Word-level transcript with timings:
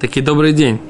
Таки 0.00 0.22
добрый 0.22 0.54
день. 0.54 0.80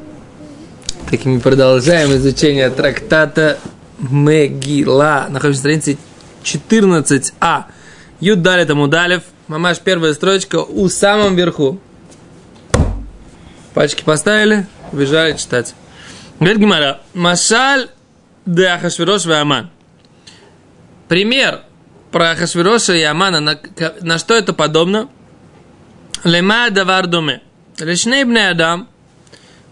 Таки 1.11 1.29
мы 1.29 1.41
продолжаем 1.41 2.13
изучение 2.13 2.71
трактата 2.71 3.59
Мегила. 3.99 5.27
Находимся 5.29 5.67
на 5.67 5.81
странице 5.81 5.99
14а. 6.45 7.65
Юд 8.21 8.43
дали 8.43 8.65
тому 8.65 8.87
далев. 8.87 9.25
Мамаш, 9.49 9.81
первая 9.81 10.15
строчка 10.15 10.59
у 10.59 10.89
самом 10.89 11.35
верху. 11.35 11.81
Пальчики 13.75 14.05
поставили, 14.05 14.69
бежали 14.93 15.37
читать. 15.37 15.75
Говорит 16.39 16.59
Гимара. 16.59 17.01
Машаль 17.13 17.89
де 18.47 18.67
Ахашвирош 18.67 19.27
и 19.27 19.33
Аман. 19.33 19.71
Пример 21.09 21.63
про 22.13 22.31
Ахашвироша 22.31 22.95
и 22.95 23.03
Амана. 23.03 23.41
На, 23.41 23.59
на 24.03 24.19
что 24.19 24.35
это 24.35 24.53
подобно? 24.53 25.09
Лема 26.23 26.71
давар 26.71 27.09
доме. 27.09 27.43
Лишней 27.81 28.23
бне 28.23 28.51
адам– 28.51 28.89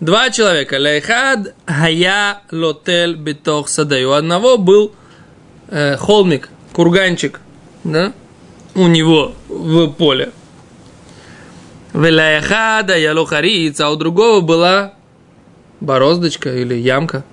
Два 0.01 0.31
человека. 0.31 0.77
Лейхад 0.79 1.55
хая 1.67 2.43
лотель 2.53 3.17
битох 3.17 3.69
садей. 3.69 4.05
У 4.05 4.13
одного 4.13 4.57
был 4.57 4.93
э, 5.69 5.97
холмик, 5.97 6.51
курганчик, 6.73 7.41
да, 7.83 8.13
у 8.77 8.87
него 8.87 9.33
в 9.49 9.89
поле. 9.89 10.31
Веляхада 11.95 12.97
ялохарица, 12.97 13.89
а 13.89 13.91
у 13.91 13.97
другого 13.97 14.41
была 14.41 14.95
бороздочка 15.81 16.55
или 16.55 16.75
ямка. 16.75 17.25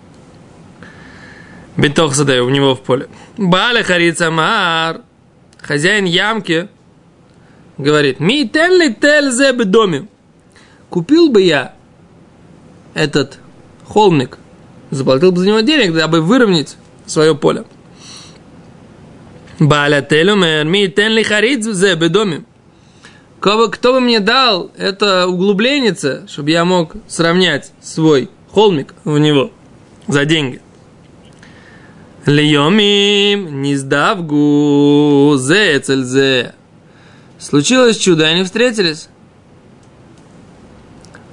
Битох 1.77 2.15
садей 2.15 2.39
у 2.39 2.49
него 2.49 2.73
в 2.73 2.81
поле. 2.81 3.09
Бале 3.37 3.83
харица 3.83 4.31
мар. 4.31 5.01
Хозяин 5.61 6.05
ямки 6.05 6.67
говорит, 7.77 8.19
ми 8.19 8.47
телли 8.47 8.89
тель 8.89 9.29
зе 9.29 9.53
доме. 9.53 10.07
Купил 10.89 11.29
бы 11.29 11.43
я 11.43 11.74
этот 12.95 13.37
холмик, 13.85 14.39
заплатил 14.89 15.31
бы 15.31 15.39
за 15.39 15.47
него 15.47 15.59
денег, 15.59 15.93
дабы 15.93 16.21
выровнять 16.21 16.77
свое 17.05 17.35
поле. 17.35 17.65
Баля 19.59 20.01
телюмер, 20.01 20.65
ми 20.65 20.87
тен 20.87 21.11
ли 21.11 21.23
харидзе 21.23 21.95
бедоме. 21.95 22.43
Кто, 23.39 23.69
кто 23.69 23.93
бы 23.93 23.99
мне 23.99 24.19
дал 24.19 24.71
это 24.75 25.27
углубление, 25.27 25.95
чтобы 26.27 26.49
я 26.49 26.65
мог 26.65 26.95
сравнять 27.07 27.71
свой 27.81 28.29
холмик 28.51 28.95
в 29.03 29.19
него 29.19 29.51
за 30.07 30.25
деньги. 30.25 30.61
Льемим, 32.25 33.61
не 33.61 33.75
сдавгу, 33.75 35.35
зе. 35.37 36.53
Случилось 37.37 37.97
чудо, 37.97 38.25
они 38.25 38.43
встретились. 38.43 39.09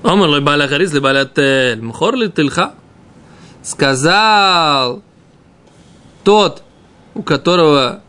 Омар 0.02 0.28
лой 0.28 0.40
баля 0.40 0.68
харис, 0.68 0.92
баля 0.92 1.24
тель. 1.24 1.80
Мхор 1.80 2.16
ли 2.16 2.28
тельха? 2.28 2.72
Сказал 3.62 5.02
тот, 6.24 6.62
у 7.14 7.22
которого 7.22 8.00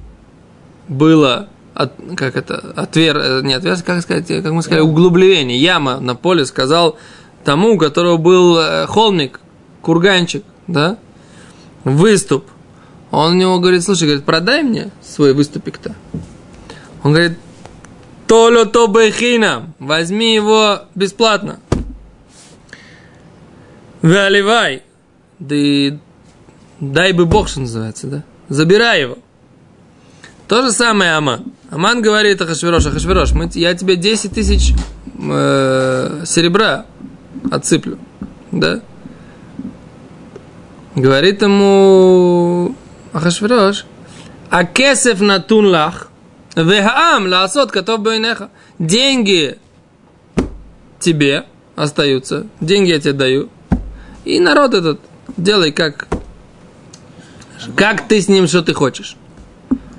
было 0.88 1.50
от, 1.76 1.94
как 2.16 2.36
это, 2.36 2.74
отвер, 2.76 3.44
не 3.44 3.54
отвер, 3.54 3.82
как 3.84 4.02
сказать, 4.02 4.28
как 4.28 4.52
мы 4.52 4.62
сказали, 4.62 4.82
углубление, 4.82 5.58
яма 5.58 6.00
на 6.00 6.16
поле, 6.16 6.46
сказал 6.46 6.98
тому, 7.44 7.74
у 7.74 7.78
которого 7.78 8.18
был 8.18 8.58
э, 8.58 8.88
холмик, 8.88 9.40
курганчик, 9.82 10.44
да, 10.68 10.98
выступ. 11.84 12.46
Он 13.12 13.34
у 13.34 13.36
него 13.36 13.60
говорит, 13.60 13.84
слушай, 13.84 14.06
говорит, 14.06 14.26
продай 14.26 14.64
мне 14.64 14.90
свой 15.02 15.34
выступик-то. 15.34 15.96
Он 17.04 17.12
говорит, 17.12 17.38
Толо 18.28 18.66
то 18.66 18.88
бехина, 18.88 19.74
возьми 19.80 20.34
его 20.34 20.84
бесплатно. 20.96 21.60
Валивай. 24.04 24.84
Да 25.40 25.56
и 25.56 25.98
дай 26.80 27.14
бы 27.14 27.26
Бог, 27.26 27.48
что 27.48 27.62
называется, 27.62 28.08
да? 28.08 28.24
Забирай 28.50 29.02
его. 29.02 29.18
То 30.48 30.62
же 30.62 30.72
самое 30.72 31.14
Аман. 31.14 31.46
Аман 31.72 32.02
говорит 32.02 32.40
Ахашвирош, 32.42 32.86
Ахашвирош, 32.86 33.32
мы, 33.32 33.50
я 33.54 33.74
тебе 33.74 33.96
10 33.96 34.34
тысяч 34.34 34.74
э, 35.18 36.24
серебра 36.26 36.86
отсыплю. 37.50 37.98
Да? 38.52 38.82
Говорит 40.96 41.42
ему 41.42 42.76
Ахашвирош, 43.14 43.86
а 44.50 44.66
кесев 44.66 45.22
на 45.22 45.40
тунлах, 45.40 46.10
вехаам 46.56 47.28
ласот 47.28 47.72
котов 47.72 48.02
бейнеха. 48.02 48.52
Деньги 48.78 49.58
тебе 51.00 51.46
остаются, 51.76 52.48
деньги 52.60 52.90
я 52.90 53.00
тебе 53.00 53.14
даю, 53.14 53.50
и 54.26 54.40
народ 54.40 54.74
этот, 54.74 55.00
делай 55.38 55.72
как, 55.72 56.08
как 57.76 58.08
ты 58.08 58.22
с 58.22 58.28
ним, 58.28 58.48
что 58.48 58.62
ты 58.62 58.74
хочешь. 58.74 59.18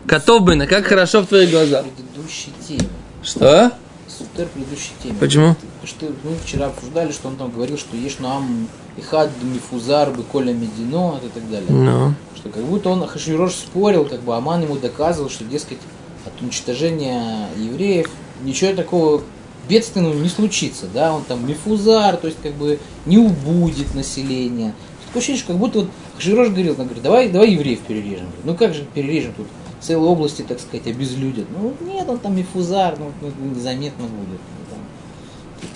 Котов 0.07 0.43
бы 0.43 0.55
на 0.55 0.67
как 0.67 0.85
хорошо 0.87 1.23
в 1.23 1.27
твоих 1.27 1.51
глазах. 1.51 1.85
Предыдущей 1.85 2.53
теме. 2.67 2.89
Что? 3.23 3.73
Сутер 4.07 4.49
предыдущей 4.49 4.93
теме. 5.03 5.17
Почему? 5.19 5.55
Потому 5.55 5.87
что 5.87 6.29
мы 6.29 6.37
вчера 6.45 6.67
обсуждали, 6.67 7.13
что 7.13 7.29
он 7.29 7.37
там 7.37 7.51
говорил, 7.51 7.79
что 7.79 7.97
есть 7.97 8.21
нам 8.21 8.69
Ихад, 8.97 9.31
Мифузар, 9.43 10.11
Беколя 10.11 10.53
Медино 10.53 11.21
и 11.23 11.29
так 11.29 11.51
далее. 11.51 11.71
Ну. 11.71 12.15
Что 12.37 12.51
как 12.51 12.63
будто 12.65 12.91
он 12.91 13.07
Хашвирош 13.07 13.53
спорил, 13.53 14.05
как 14.05 14.21
бы 14.21 14.37
Аман 14.37 14.63
ему 14.63 14.77
доказывал, 14.77 15.31
что, 15.31 15.45
дескать, 15.45 15.79
от 16.27 16.41
уничтожения 16.41 17.49
евреев 17.59 18.09
ничего 18.43 18.75
такого 18.75 19.23
бедственного 19.69 20.15
не 20.15 20.29
случится, 20.29 20.87
да, 20.93 21.13
он 21.13 21.25
там 21.25 21.47
мифузар, 21.47 22.17
то 22.17 22.27
есть 22.27 22.39
как 22.43 22.55
бы 22.55 22.79
не 23.07 23.19
убудет 23.19 23.95
население. 23.95 24.75
Такое 25.07 25.21
ощущение, 25.21 25.43
что 25.43 25.53
как 25.53 25.61
будто 25.61 25.79
вот 25.81 25.91
Хаширош 26.17 26.49
говорил, 26.49 26.75
он 26.79 26.87
говорит, 26.87 27.03
давай, 27.03 27.29
давай 27.29 27.51
евреев 27.53 27.81
перережем. 27.81 28.27
Ну 28.45 28.55
как 28.55 28.75
же 28.75 28.85
перережем 28.95 29.35
тут? 29.37 29.47
Целые 29.81 30.11
области, 30.11 30.43
так 30.43 30.61
сказать, 30.61 30.87
обезлюдят. 30.87 31.47
Ну 31.51 31.75
нет, 31.87 32.09
он 32.09 32.19
там 32.19 32.37
мифузар, 32.37 32.99
ну, 32.99 33.13
ну 33.21 33.55
незаметно 33.55 34.05
будет. 34.05 34.41
Ну, 34.41 34.71
там, 34.71 34.79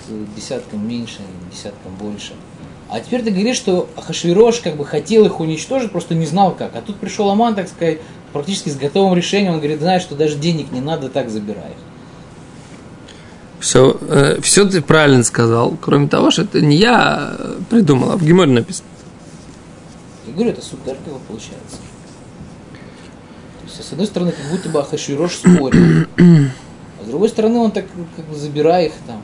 тут 0.07 0.35
десяткам 0.35 0.87
меньше, 0.87 1.19
десяткам 1.51 1.95
больше. 1.95 2.33
А 2.89 2.99
теперь 2.99 3.21
ты 3.21 3.29
говоришь, 3.29 3.57
что 3.57 3.87
Хашвирош 3.95 4.59
как 4.61 4.75
бы 4.75 4.83
хотел 4.83 5.25
их 5.25 5.39
уничтожить, 5.39 5.91
просто 5.91 6.15
не 6.15 6.25
знал 6.25 6.55
как. 6.55 6.75
А 6.75 6.81
тут 6.81 6.95
пришел 6.97 7.29
Аман, 7.29 7.53
так 7.53 7.67
сказать, 7.67 7.99
практически 8.33 8.69
с 8.69 8.75
готовым 8.75 9.15
решением, 9.15 9.53
он 9.53 9.59
говорит, 9.59 9.79
знаешь, 9.79 10.01
что 10.01 10.15
даже 10.15 10.37
денег 10.37 10.71
не 10.71 10.81
надо, 10.81 11.09
так 11.09 11.29
забирай 11.29 11.69
их. 11.71 11.77
Все, 13.59 13.97
э, 14.01 14.39
все 14.41 14.65
ты 14.65 14.81
правильно 14.81 15.23
сказал, 15.23 15.77
кроме 15.81 16.07
того, 16.07 16.31
что 16.31 16.43
это 16.43 16.61
не 16.61 16.77
я 16.77 17.35
придумал, 17.69 18.11
а 18.11 18.17
в 18.17 18.25
Гиморе 18.25 18.51
написано. 18.51 18.87
Я 20.27 20.33
говорю, 20.33 20.51
это 20.51 20.61
суд 20.61 20.79
получается. 21.27 21.77
То 23.59 23.65
есть, 23.65 23.89
с 23.89 23.91
одной 23.91 24.07
стороны, 24.07 24.31
как 24.31 24.49
будто 24.49 24.69
бы 24.69 24.79
Ахашвирош 24.79 25.35
спорил, 25.35 26.05
а 26.17 27.05
с 27.05 27.07
другой 27.07 27.29
стороны, 27.29 27.59
он 27.59 27.71
так 27.71 27.85
как 28.15 28.25
бы 28.25 28.35
забирая 28.35 28.87
их 28.87 28.93
там. 29.05 29.21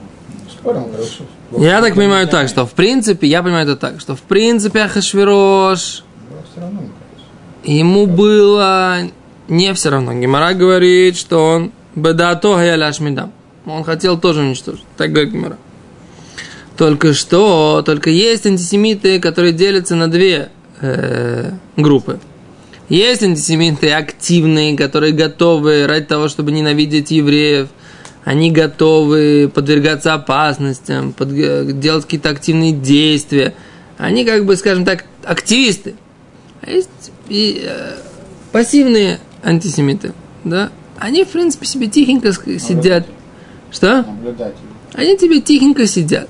Спорил, 0.51 0.89
хорошо. 0.91 1.23
Я 1.51 1.81
так 1.81 1.95
понимаю 1.95 2.27
так, 2.27 2.49
что 2.49 2.65
в 2.65 2.71
принципе, 2.71 3.27
я 3.27 3.41
понимаю 3.41 3.67
это 3.67 3.77
так, 3.77 4.01
что 4.01 4.15
в 4.15 4.21
принципе 4.21 4.81
Ахашвирош, 4.81 6.03
ему 7.63 8.05
было 8.05 8.99
не 9.47 9.73
все 9.73 9.89
равно. 9.91 10.13
Гимара 10.13 10.53
говорит, 10.53 11.15
что 11.15 11.45
он 11.45 11.71
бедато 11.95 12.55
гаяляшмидам. 12.55 13.31
Он 13.65 13.83
хотел 13.83 14.19
тоже 14.19 14.41
уничтожить. 14.41 14.83
Так 14.97 15.11
говорит. 15.11 15.33
Только 16.77 17.13
что, 17.13 17.83
только 17.85 18.09
есть 18.09 18.45
антисемиты, 18.45 19.19
которые 19.19 19.53
делятся 19.53 19.95
на 19.95 20.09
две 20.09 20.49
э, 20.81 21.51
группы. 21.77 22.19
Есть 22.89 23.23
антисемиты 23.23 23.91
активные, 23.91 24.77
которые 24.77 25.13
готовы 25.13 25.87
ради 25.87 26.05
того, 26.05 26.27
чтобы 26.27 26.51
ненавидеть 26.51 27.11
евреев. 27.11 27.69
Они 28.25 28.51
готовы 28.51 29.49
подвергаться 29.53 30.13
опасностям, 30.13 31.13
под, 31.13 31.31
э, 31.31 31.71
делать 31.71 32.03
какие-то 32.03 32.29
активные 32.29 32.73
действия. 32.73 33.53
Они, 33.97 34.25
как 34.25 34.45
бы, 34.45 34.57
скажем 34.57 34.83
так, 34.83 35.05
активисты. 35.23 35.95
А 36.61 36.69
есть 36.69 36.89
и, 37.29 37.63
э, 37.65 37.95
пассивные 38.51 39.19
антисемиты. 39.43 40.13
Да? 40.43 40.71
Они, 40.97 41.23
в 41.23 41.29
принципе, 41.29 41.65
себе 41.65 41.87
тихенько 41.87 42.33
сидят. 42.59 43.05
Что? 43.75 44.03
Наблюдатель. 44.03 44.55
Они 44.93 45.17
тебе 45.17 45.41
тихенько 45.41 45.85
сидят. 45.85 46.29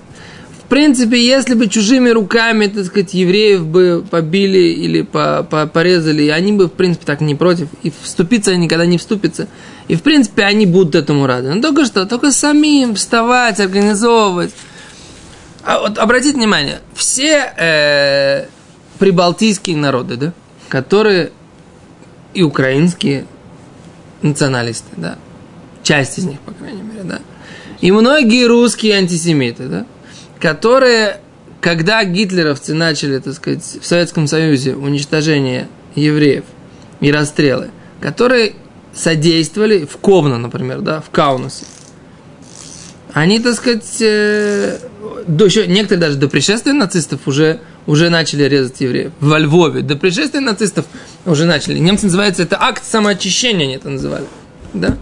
В 0.63 0.67
принципе, 0.67 1.23
если 1.23 1.53
бы 1.53 1.67
чужими 1.67 2.09
руками, 2.09 2.65
так 2.65 2.85
сказать, 2.85 3.13
евреев 3.13 3.67
бы 3.67 4.03
побили 4.09 4.57
или 4.57 5.03
по- 5.03 5.45
по- 5.47 5.67
порезали, 5.67 6.27
они 6.29 6.53
бы, 6.53 6.65
в 6.65 6.71
принципе, 6.71 7.05
так 7.05 7.21
не 7.21 7.35
против. 7.35 7.67
И 7.83 7.93
вступиться 8.01 8.49
они 8.49 8.65
никогда 8.65 8.87
не 8.87 8.97
вступятся. 8.97 9.47
И, 9.87 9.95
в 9.95 10.01
принципе, 10.01 10.43
они 10.43 10.65
будут 10.65 10.95
этому 10.95 11.27
рады. 11.27 11.53
Но 11.53 11.61
только 11.61 11.85
что, 11.85 12.07
только 12.07 12.31
самим 12.31 12.95
вставать, 12.95 13.59
организовывать. 13.59 14.51
А 15.63 15.81
вот 15.81 15.99
обратите 15.99 16.35
внимание, 16.35 16.79
все 16.95 17.53
э, 17.57 18.47
прибалтийские 18.97 19.77
народы, 19.77 20.17
да, 20.17 20.33
которые 20.67 21.31
и 22.33 22.41
украинские 22.41 23.25
националисты, 24.23 24.89
да, 24.97 25.17
часть 25.83 26.17
из 26.17 26.25
них, 26.25 26.39
по 26.39 26.51
крайней 26.53 26.81
мере, 26.81 27.03
да, 27.03 27.19
и 27.81 27.91
многие 27.91 28.45
русские 28.47 28.95
антисемиты, 28.95 29.67
да, 29.67 29.85
которые 30.39 31.19
когда 31.65 32.03
гитлеровцы 32.03 32.75
начали, 32.75 33.17
так 33.17 33.33
сказать, 33.33 33.63
в 33.81 33.83
Советском 33.87 34.27
Союзе 34.27 34.75
уничтожение 34.75 35.67
евреев 35.95 36.43
и 36.99 37.11
расстрелы, 37.11 37.71
которые 38.01 38.53
содействовали 38.93 39.85
в 39.85 39.97
Ковно, 39.97 40.37
например, 40.37 40.81
да, 40.81 41.01
в 41.01 41.09
Каунасе, 41.09 41.65
они, 43.13 43.39
так 43.39 43.55
сказать, 43.55 43.97
э, 43.99 44.77
до, 45.25 45.45
еще, 45.45 45.65
некоторые 45.65 46.01
даже 46.01 46.17
до 46.17 46.27
пришествия 46.27 46.73
нацистов 46.73 47.21
уже, 47.25 47.61
уже 47.87 48.09
начали 48.09 48.43
резать 48.43 48.79
евреев. 48.81 49.13
Во 49.19 49.39
Львове 49.39 49.81
до 49.81 49.95
пришествия 49.95 50.41
нацистов 50.41 50.85
уже 51.25 51.45
начали. 51.45 51.79
Немцы 51.79 52.05
называются 52.05 52.43
это 52.43 52.61
акт 52.61 52.83
самоочищения, 52.85 53.65
они 53.65 53.75
это 53.77 53.89
называли. 53.89 54.25
Да? 54.73 54.97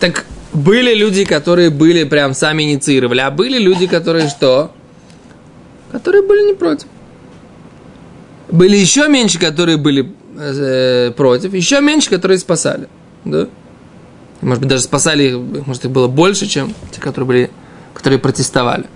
Так 0.00 0.26
были 0.52 0.94
люди, 0.94 1.24
которые 1.24 1.70
были 1.70 2.04
прям 2.04 2.34
сами 2.34 2.64
инициировали, 2.64 3.20
а 3.20 3.30
были 3.30 3.58
люди, 3.58 3.86
которые 3.86 4.28
что? 4.28 4.72
Которые 5.90 6.22
были 6.22 6.48
не 6.48 6.54
против. 6.54 6.88
Были 8.50 8.76
еще 8.76 9.08
меньше, 9.08 9.38
которые 9.38 9.78
были 9.78 10.12
э, 10.38 11.10
против, 11.16 11.54
еще 11.54 11.80
меньше, 11.80 12.10
которые 12.10 12.38
спасали. 12.38 12.88
Да? 13.24 13.48
Может 14.42 14.60
быть, 14.60 14.70
даже 14.70 14.82
спасали 14.82 15.24
их, 15.24 15.66
может, 15.66 15.84
их 15.84 15.90
было 15.90 16.08
больше, 16.08 16.46
чем 16.46 16.74
те, 16.90 17.00
которые 17.00 17.26
были, 17.26 17.50
которые 17.94 18.18
протестовали. 18.18 18.86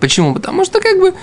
Почему? 0.00 0.34
Потому 0.34 0.64
что 0.64 0.80
как 0.80 0.98
бы... 0.98 1.14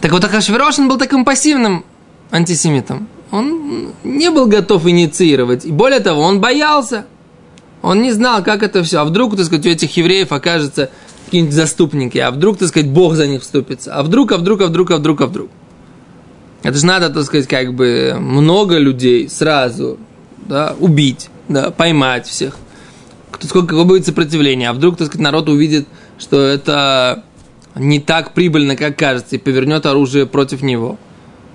Так 0.00 0.12
вот, 0.12 0.22
Ахашвирош, 0.24 0.78
был 0.78 0.98
таким 0.98 1.24
пассивным 1.24 1.84
антисемитом. 2.30 3.08
Он 3.30 3.92
не 4.04 4.30
был 4.30 4.46
готов 4.46 4.86
инициировать. 4.86 5.64
И 5.64 5.72
более 5.72 6.00
того, 6.00 6.22
он 6.22 6.40
боялся. 6.40 7.06
Он 7.84 8.00
не 8.00 8.12
знал, 8.12 8.42
как 8.42 8.62
это 8.62 8.82
все. 8.82 9.00
А 9.00 9.04
вдруг, 9.04 9.36
так 9.36 9.44
сказать, 9.44 9.66
у 9.66 9.68
этих 9.68 9.94
евреев 9.94 10.32
окажется 10.32 10.88
какие-нибудь 11.26 11.54
заступники. 11.54 12.16
А 12.16 12.30
вдруг, 12.30 12.56
так 12.56 12.68
сказать, 12.68 12.88
Бог 12.88 13.14
за 13.14 13.26
них 13.26 13.42
вступится. 13.42 13.94
А 13.94 14.02
вдруг, 14.02 14.32
а 14.32 14.38
вдруг, 14.38 14.62
а 14.62 14.68
вдруг, 14.68 14.90
а 14.90 14.96
вдруг, 14.96 15.20
а 15.20 15.26
вдруг. 15.26 15.50
Это 16.62 16.78
же 16.78 16.86
надо, 16.86 17.10
так 17.10 17.24
сказать, 17.24 17.46
как 17.46 17.74
бы 17.74 18.16
много 18.18 18.78
людей 18.78 19.28
сразу 19.28 19.98
да, 20.48 20.74
убить, 20.80 21.28
да, 21.50 21.70
поймать 21.70 22.26
всех. 22.26 22.56
Сколько 23.38 23.68
какое 23.68 23.84
будет 23.84 24.06
сопротивление. 24.06 24.70
А 24.70 24.72
вдруг, 24.72 24.96
так 24.96 25.08
сказать, 25.08 25.22
народ 25.22 25.50
увидит, 25.50 25.86
что 26.18 26.40
это 26.40 27.22
не 27.74 28.00
так 28.00 28.32
прибыльно, 28.32 28.76
как 28.76 28.96
кажется, 28.96 29.36
и 29.36 29.38
повернет 29.38 29.84
оружие 29.84 30.24
против 30.24 30.62
него. 30.62 30.98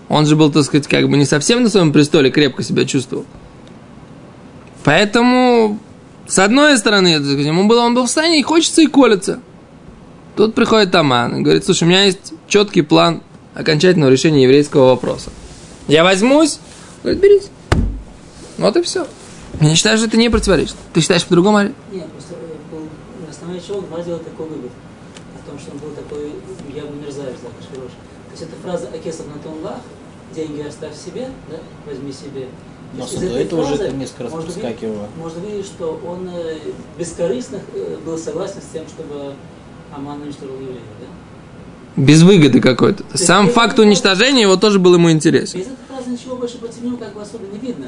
Он 0.10 0.28
же 0.28 0.36
был, 0.36 0.52
так 0.52 0.64
сказать, 0.64 0.88
как 0.88 1.10
бы 1.10 1.18
не 1.18 1.26
совсем 1.26 1.64
на 1.64 1.70
своем 1.70 1.92
престоле 1.92 2.30
крепко 2.30 2.62
себя 2.62 2.86
чувствовал. 2.86 3.26
Поэтому, 4.84 5.80
с 6.30 6.38
одной 6.38 6.78
стороны, 6.78 7.08
ему 7.08 7.68
было, 7.68 7.82
он 7.82 7.96
был 7.96 8.04
в 8.04 8.06
состоянии, 8.06 8.40
и 8.40 8.44
хочется, 8.44 8.84
и 8.84 8.86
колется. 8.88 9.40
Тут 10.36 10.54
приходит 10.54 10.92
Таман 10.92 11.38
и 11.38 11.42
говорит, 11.42 11.66
слушай, 11.66 11.86
у 11.86 11.88
меня 11.88 12.04
есть 12.04 12.34
четкий 12.48 12.84
план 12.84 13.24
окончательного 13.56 14.12
решения 14.12 14.44
еврейского 14.44 14.90
вопроса. 14.90 15.32
Я 15.88 16.04
возьмусь, 16.04 16.60
говорит, 17.02 17.20
берись. 17.20 17.50
Вот 18.60 18.78
и 18.78 18.84
все. 18.84 19.08
Я 19.60 19.74
считаю, 19.74 19.98
что 19.98 20.06
это 20.06 20.18
не 20.18 20.30
противоречит. 20.30 20.76
Ты 20.94 21.02
считаешь 21.02 21.26
по-другому, 21.26 21.62
Нет, 21.62 21.74
просто 22.12 22.36
э, 22.36 22.56
был, 22.72 22.88
на 23.26 23.32
основании 23.32 23.64
чего 23.66 23.80
он 23.80 24.02
сделал 24.04 24.20
такой 24.20 24.48
вывод. 24.48 24.72
О 25.36 25.50
том, 25.50 25.58
что 25.58 25.72
он 25.72 25.80
был 25.80 25.90
такой 25.96 26.32
явно 26.76 26.96
мерзавец, 27.04 27.38
да, 27.42 27.50
Кашвирош. 27.60 27.92
То 27.92 28.32
есть 28.34 28.44
эта 28.44 28.56
фраза 28.62 28.88
«Акесов 28.94 29.26
на 29.34 29.42
тонлах», 29.42 29.80
деньги 30.36 30.62
оставь 30.62 30.96
себе, 30.96 31.30
да, 31.50 31.58
возьми 31.88 32.14
себе. 32.14 32.50
Но 32.94 33.06
Из 33.06 33.14
этой 33.14 33.44
этого 33.44 33.62
уже 33.62 33.70
фразы 33.76 33.84
это 33.84 33.96
несколько 33.96 34.24
раз 34.24 34.32
можно 34.32 34.52
проскакивало. 34.52 34.94
видеть- 34.96 35.18
Можно 35.18 35.40
видеть, 35.46 35.66
что 35.68 36.02
он 36.08 36.30
э, 36.34 36.58
бескорыстно 36.98 37.60
э, 37.76 37.98
был 38.04 38.18
согласен 38.18 38.62
с 38.62 38.74
тем, 38.74 38.88
чтобы 38.88 39.34
Аман 39.96 40.22
уничтожил 40.24 40.56
евреев, 40.56 40.82
да? 41.00 42.02
Без 42.02 42.24
выгоды 42.24 42.62
какой-то. 42.62 43.04
есть 43.14 43.26
Сам 43.26 43.46
это- 43.46 43.54
факт 43.54 43.78
уничтожения 43.78 44.42
его 44.42 44.56
тоже 44.56 44.80
был 44.80 44.96
ему 44.96 45.12
интересен. 45.12 45.60
Без 45.60 45.68
этой 45.68 45.78
фразы 45.88 46.10
ничего 46.10 46.36
больше 46.36 46.58
против 46.58 46.82
него 46.82 46.98
как 46.98 47.14
бы 47.14 47.22
особо 47.22 47.46
не 47.46 47.60
видно. 47.60 47.88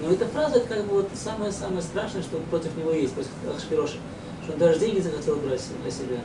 Но 0.00 0.10
эта 0.12 0.26
фраза 0.26 0.56
это 0.56 0.68
как 0.68 0.84
бы 0.86 0.94
вот 0.96 1.08
самое-самое 1.14 1.82
страшное, 1.82 2.22
что 2.22 2.36
против 2.50 2.76
него 2.76 2.92
есть, 2.92 3.12
против 3.14 3.30
Ахшвироша. 3.56 3.96
Что 4.44 4.52
он 4.52 4.58
даже 4.58 4.78
деньги 4.80 5.00
захотел 5.00 5.36
брать 5.36 5.62
для 5.82 5.90
себя 5.90 6.16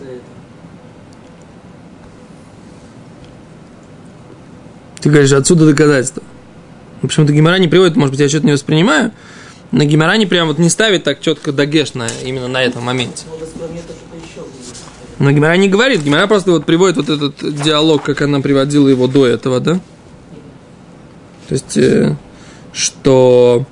да, 0.00 0.04
за 0.04 0.10
это. 0.12 0.24
Ты 5.00 5.10
говоришь, 5.10 5.32
отсюда 5.32 5.66
доказательства. 5.66 6.22
Почему-то 7.06 7.32
Гимара 7.32 7.58
не 7.58 7.68
приводит, 7.68 7.96
может 7.96 8.12
быть, 8.12 8.20
я 8.20 8.28
что-то 8.28 8.46
не 8.46 8.52
воспринимаю, 8.52 9.12
но 9.72 9.84
Гимара 9.84 10.16
не 10.16 10.26
прям 10.26 10.48
вот 10.48 10.58
не 10.58 10.70
ставит 10.70 11.04
так 11.04 11.20
четко 11.20 11.52
дагеш 11.52 11.94
на, 11.94 12.08
именно 12.24 12.48
на 12.48 12.62
этом 12.62 12.84
моменте. 12.84 13.24
Но 15.18 15.30
Гимара 15.30 15.56
не 15.56 15.68
говорит, 15.68 16.02
Гимара 16.02 16.26
просто 16.26 16.50
вот 16.50 16.66
приводит 16.66 16.96
вот 16.96 17.08
этот 17.08 17.62
диалог, 17.62 18.02
как 18.02 18.22
она 18.22 18.40
приводила 18.40 18.88
его 18.88 19.06
до 19.06 19.26
этого, 19.26 19.60
да? 19.60 19.80
То 21.48 21.54
есть, 21.54 21.76
э, 21.76 22.16
что 22.72 23.64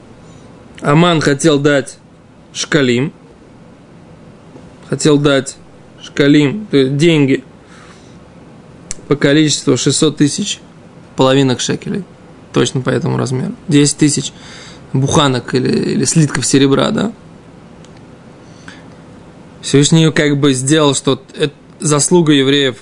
Аман 0.81 1.21
хотел 1.21 1.59
дать 1.59 1.99
шкалим, 2.53 3.13
хотел 4.89 5.19
дать 5.19 5.57
шкалим, 6.03 6.67
то 6.71 6.77
есть 6.77 6.97
деньги 6.97 7.45
по 9.09 9.17
количеству 9.17 9.77
600 9.77 10.17
тысяч 10.17 10.61
половинок 11.17 11.61
шекелей, 11.61 12.05
точно 12.55 12.81
по 12.81 12.91
этому 12.91 13.19
размеру, 13.19 13.55
10 13.69 13.97
тысяч 13.99 14.33
буханок 14.93 15.55
или, 15.55 15.69
или 15.69 16.05
слитков 16.05 16.47
серебра, 16.47 16.91
да? 16.91 17.13
Всевышний 19.61 20.11
как 20.13 20.39
бы 20.39 20.53
сделал, 20.53 20.95
что 20.95 21.21
заслуга 21.81 22.33
евреев 22.33 22.77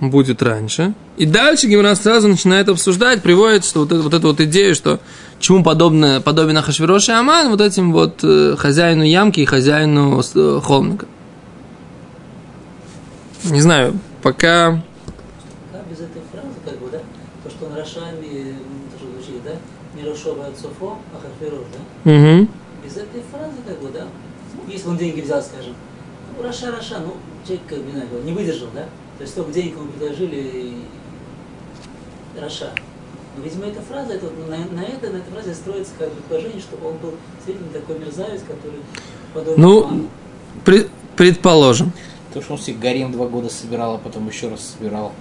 будет 0.00 0.42
раньше. 0.42 0.94
И 1.16 1.26
дальше 1.26 1.66
Гимара 1.66 1.94
сразу 1.94 2.28
начинает 2.28 2.68
обсуждать, 2.68 3.22
приводит, 3.22 3.64
что 3.64 3.80
вот, 3.80 3.92
это, 3.92 4.02
вот 4.02 4.14
эту 4.14 4.28
вот 4.28 4.40
идею, 4.40 4.74
что 4.74 5.00
чему 5.40 5.64
подобно, 5.64 6.20
подобен 6.20 6.56
Ахашвирош 6.56 7.08
и 7.08 7.12
Аман, 7.12 7.48
вот 7.48 7.60
этим 7.60 7.92
вот 7.92 8.22
э, 8.22 8.54
хозяину 8.56 9.02
ямки 9.02 9.40
и 9.40 9.44
хозяину 9.44 10.22
э, 10.34 10.60
холмика. 10.62 11.06
Не 13.44 13.60
знаю, 13.60 13.98
пока... 14.22 14.82
Как 15.72 15.88
без 15.90 15.98
этой 15.98 16.22
фразы, 16.30 16.54
как 16.64 16.78
бы, 16.78 16.90
да? 16.92 16.98
То, 17.42 17.50
что 17.50 17.66
он 17.66 17.74
Рашами, 17.74 18.54
то, 18.92 18.98
что 18.98 19.10
звучит, 19.12 19.42
да? 19.44 19.52
Мирошова 20.28 20.46
от 20.46 20.58
Софо, 20.58 20.98
Ахашвирош, 21.14 21.66
да? 21.72 22.10
Угу. 22.10 22.48
Без 22.84 22.96
этой 22.96 23.22
фразы, 23.30 23.56
как 23.66 23.78
бы, 23.80 23.88
да? 23.88 24.06
Если 24.66 24.88
он 24.88 24.96
деньги 24.96 25.20
взял, 25.20 25.42
скажем, 25.42 25.74
ну, 26.36 26.42
רשע, 26.42 26.70
רשע, 26.70 26.98
ну, 27.00 27.14
человек, 27.44 27.66
как 27.66 27.78
бы, 27.78 27.86
не 27.86 27.92
знаю, 27.92 28.08
не 28.24 28.32
выдержал, 28.32 28.68
да? 28.74 28.82
То 29.16 29.22
есть 29.22 29.32
столько 29.32 29.52
денег 29.52 29.76
ему 29.76 29.90
предложили, 29.90 30.36
и... 30.36 30.82
רשע. 32.40 32.72
Но, 33.36 33.42
видимо, 33.42 33.66
эта 33.66 33.80
фраза, 33.80 34.14
это, 34.14 34.26
на, 34.48 34.56
на, 34.56 34.84
это, 34.84 35.10
на 35.10 35.16
этой 35.18 35.32
фразе 35.32 35.54
строится 35.54 35.92
как 35.98 36.12
предположение, 36.12 36.60
что 36.60 36.76
он 36.86 36.96
был 36.98 37.14
действительно 37.36 37.70
такой 37.72 37.98
мерзавец, 37.98 38.42
который 38.42 38.80
подобен 39.34 39.60
Ну. 39.60 40.08
Пред- 40.64 40.90
предположим. 41.16 41.92
То, 42.34 42.42
что 42.42 42.54
он 42.54 42.58
себе 42.58 42.76
гарем 42.76 43.12
два 43.12 43.26
года 43.26 43.48
собирал, 43.48 43.94
а 43.94 43.98
потом 43.98 44.28
еще 44.28 44.48
раз 44.48 44.76
собирал. 44.76 45.12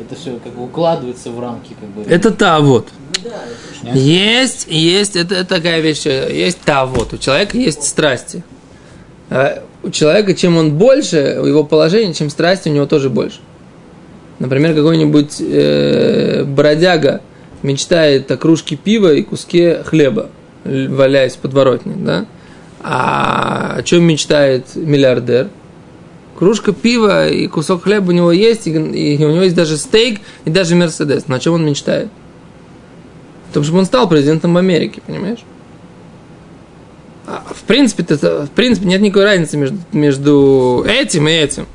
Это 0.00 0.14
все 0.14 0.38
как 0.42 0.52
бы 0.54 0.64
укладывается 0.64 1.30
в 1.30 1.40
рамки, 1.40 1.74
как 1.78 1.88
бы. 1.90 2.02
Это 2.10 2.30
та 2.30 2.60
вот. 2.60 2.88
Ну 3.16 3.30
да, 3.30 3.30
это 3.30 3.86
Нет? 3.86 3.96
Есть, 3.96 4.66
есть, 4.68 5.16
это, 5.16 5.36
это 5.36 5.54
такая 5.54 5.80
вещь, 5.80 6.06
есть 6.06 6.58
та 6.64 6.86
вот, 6.86 7.12
у 7.12 7.18
человека 7.18 7.56
есть 7.56 7.82
страсти. 7.82 8.42
А 9.30 9.62
у 9.82 9.90
человека, 9.90 10.34
чем 10.34 10.56
он 10.56 10.72
больше, 10.72 11.38
у 11.40 11.46
его 11.46 11.64
положения, 11.64 12.14
чем 12.14 12.30
страсти, 12.30 12.68
у 12.68 12.72
него 12.72 12.86
тоже 12.86 13.10
больше. 13.10 13.38
Например, 14.38 14.74
какой-нибудь 14.74 15.36
э, 15.40 16.44
бродяга 16.44 17.20
мечтает 17.62 18.30
о 18.30 18.36
кружке 18.36 18.76
пива 18.76 19.12
и 19.12 19.22
куске 19.22 19.82
хлеба, 19.84 20.30
валяясь 20.64 21.34
в 21.34 21.38
подворотне, 21.38 21.94
да? 21.96 22.26
А 22.82 23.76
о 23.78 23.82
чем 23.82 24.04
мечтает 24.04 24.74
миллиардер? 24.74 25.48
Кружка 26.36 26.72
пива 26.72 27.28
и 27.28 27.46
кусок 27.46 27.84
хлеба 27.84 28.08
у 28.08 28.12
него 28.12 28.32
есть, 28.32 28.66
и, 28.66 28.70
и 28.70 29.24
у 29.24 29.30
него 29.30 29.42
есть 29.42 29.54
даже 29.54 29.76
стейк, 29.76 30.20
и 30.44 30.50
даже 30.50 30.74
Мерседес. 30.74 31.24
Но 31.28 31.36
о 31.36 31.38
чем 31.38 31.54
он 31.54 31.64
мечтает? 31.64 32.08
О 33.50 33.54
том, 33.54 33.62
чтобы 33.62 33.78
он 33.78 33.86
стал 33.86 34.08
президентом 34.08 34.56
Америки, 34.56 35.00
понимаешь? 35.06 35.40
А, 37.26 37.44
в 37.54 37.62
принципе, 37.62 38.04
в 38.04 38.50
принципе, 38.50 38.86
нет 38.86 39.00
никакой 39.00 39.24
разницы 39.24 39.56
между, 39.56 39.78
между 39.92 40.84
этим 40.88 41.28
и 41.28 41.32
этим. 41.32 41.66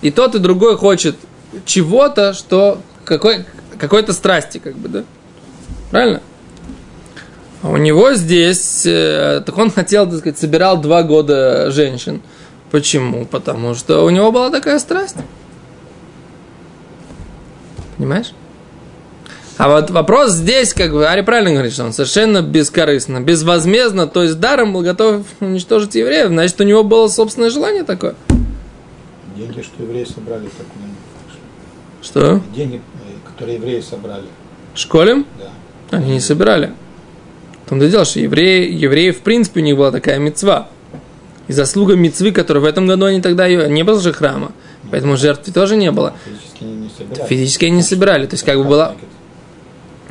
И 0.00 0.10
тот, 0.10 0.34
и 0.34 0.38
другой 0.38 0.76
хочет 0.76 1.16
чего-то, 1.64 2.32
что 2.32 2.80
какой, 3.04 3.44
какой-то 3.78 4.12
страсти, 4.12 4.58
как 4.58 4.76
бы, 4.76 4.88
да? 4.88 5.04
Правильно? 5.90 6.22
А 7.62 7.70
у 7.70 7.76
него 7.76 8.14
здесь, 8.14 8.84
э, 8.84 9.42
так 9.44 9.56
он 9.56 9.70
хотел, 9.70 10.06
так 10.06 10.18
сказать, 10.18 10.38
собирал 10.38 10.80
два 10.80 11.02
года 11.02 11.70
женщин. 11.70 12.22
Почему? 12.70 13.24
Потому 13.26 13.74
что 13.74 14.04
у 14.04 14.10
него 14.10 14.32
была 14.32 14.50
такая 14.50 14.78
страсть. 14.78 15.16
Понимаешь? 17.96 18.32
А 19.58 19.70
вот 19.70 19.90
вопрос 19.90 20.32
здесь, 20.32 20.74
как 20.74 20.92
бы, 20.92 21.08
Ари 21.08 21.22
правильно 21.22 21.52
говорит, 21.52 21.72
что 21.72 21.84
он 21.84 21.94
совершенно 21.94 22.42
бескорыстно, 22.42 23.22
безвозмездно, 23.22 24.06
то 24.06 24.22
есть 24.22 24.38
даром 24.38 24.74
был 24.74 24.82
готов 24.82 25.24
уничтожить 25.40 25.94
евреев. 25.94 26.28
Значит, 26.28 26.60
у 26.60 26.64
него 26.64 26.84
было 26.84 27.08
собственное 27.08 27.48
желание 27.48 27.82
такое. 27.82 28.16
Деньги, 29.34 29.62
что 29.62 29.82
евреи 29.82 30.04
собрали, 30.04 30.44
так 30.44 30.66
ну, 30.76 30.88
Что? 32.02 32.42
деньги, 32.54 32.76
э, 32.76 33.30
которые 33.30 33.56
евреи 33.56 33.80
собрали. 33.80 34.24
Школем? 34.74 35.26
Да. 35.38 35.96
Они 35.96 36.12
не 36.12 36.20
собирали. 36.20 36.72
В 37.64 37.70
том-то 37.70 37.86
и 37.86 37.90
дело, 37.90 38.04
что 38.04 38.20
евреи, 38.20 38.70
евреи, 38.70 39.10
в 39.10 39.20
принципе, 39.20 39.60
у 39.60 39.62
них 39.62 39.76
была 39.76 39.90
такая 39.90 40.18
мецва. 40.18 40.68
И 41.48 41.52
заслуга 41.52 41.94
мецвы, 41.94 42.32
которая 42.32 42.62
в 42.62 42.66
этом 42.66 42.86
году 42.86 43.06
они 43.06 43.20
тогда 43.20 43.46
ее... 43.46 43.68
Не 43.68 43.84
было 43.84 44.00
же 44.00 44.12
храма. 44.12 44.52
Поэтому 44.90 45.16
жертвы 45.16 45.52
тоже 45.52 45.76
не 45.76 45.90
было. 45.92 46.14
Физически 46.24 46.64
не, 46.64 46.74
не 46.74 46.90
собирали. 46.90 47.28
Физически 47.28 47.64
они 47.66 47.76
не 47.76 47.82
собирали. 47.82 48.26
То 48.26 48.34
есть, 48.34 48.44
как 48.44 48.56
бы 48.58 48.64
была... 48.64 48.88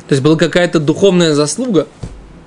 То 0.08 0.12
есть, 0.12 0.22
была 0.22 0.36
какая-то 0.36 0.80
духовная 0.80 1.34
заслуга, 1.34 1.88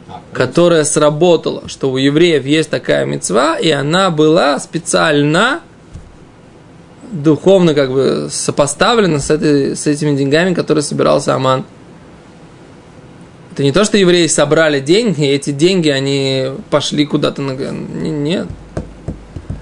А, 0.08 0.22
которая 0.34 0.86
сработала, 0.86 1.68
что 1.68 1.92
у 1.92 1.98
евреев 1.98 2.46
есть 2.46 2.70
такая 2.70 3.06
мецва, 3.06 3.58
и 3.58 3.70
она 3.70 4.10
была 4.10 4.60
специально 4.60 5.60
духовно 7.12 7.74
как 7.74 7.92
бы 7.92 8.28
сопоставлена 8.32 9.20
с, 9.20 9.30
этой, 9.30 9.76
с 9.76 9.86
этими 9.88 10.16
деньгами, 10.16 10.54
которые 10.54 10.84
собирался 10.84 11.36
Аман. 11.36 11.66
Это 13.52 13.64
не 13.64 13.72
то, 13.72 13.84
что 13.84 13.98
евреи 13.98 14.28
собрали 14.28 14.80
деньги, 14.80 15.26
и 15.26 15.28
эти 15.28 15.52
деньги, 15.52 15.90
они 15.90 16.52
пошли 16.70 17.06
куда-то 17.06 17.42
на... 17.42 17.52
Не- 17.52 18.10
Нет. 18.10 18.48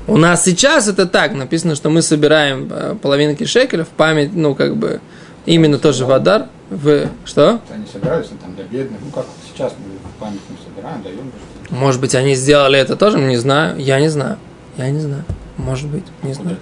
У 0.07 0.15
нас 0.15 0.45
сейчас 0.45 0.87
это 0.87 1.05
так, 1.05 1.33
написано, 1.33 1.75
что 1.75 1.89
мы 1.89 2.01
собираем 2.01 2.69
э, 2.71 2.95
половинки 2.95 3.43
шекеля 3.43 3.83
в 3.83 3.89
память, 3.89 4.33
ну, 4.33 4.55
как 4.55 4.77
бы, 4.77 5.01
именно 5.45 5.77
тоже 5.79 6.05
в 6.05 6.11
Адар. 6.11 6.47
В... 6.69 7.09
Что? 7.25 7.59
Они 7.69 7.85
собирались 7.91 8.27
ну, 8.31 8.37
там 8.41 8.55
для 8.55 8.63
бедных. 8.63 9.01
Ну, 9.03 9.11
как 9.11 9.25
сейчас 9.45 9.73
мы 9.77 9.97
память 10.19 10.39
собираем, 10.63 11.03
даем. 11.03 11.31
Может 11.69 11.99
быть, 11.99 12.15
они 12.15 12.35
сделали 12.35 12.79
это 12.79 12.95
тоже, 12.95 13.19
не 13.19 13.35
знаю. 13.35 13.77
Я 13.79 13.99
не 13.99 14.07
знаю. 14.07 14.37
Я 14.77 14.89
не 14.89 14.99
знаю. 14.99 15.25
Может 15.57 15.89
быть, 15.89 16.05
не 16.23 16.33
знаю. 16.33 16.57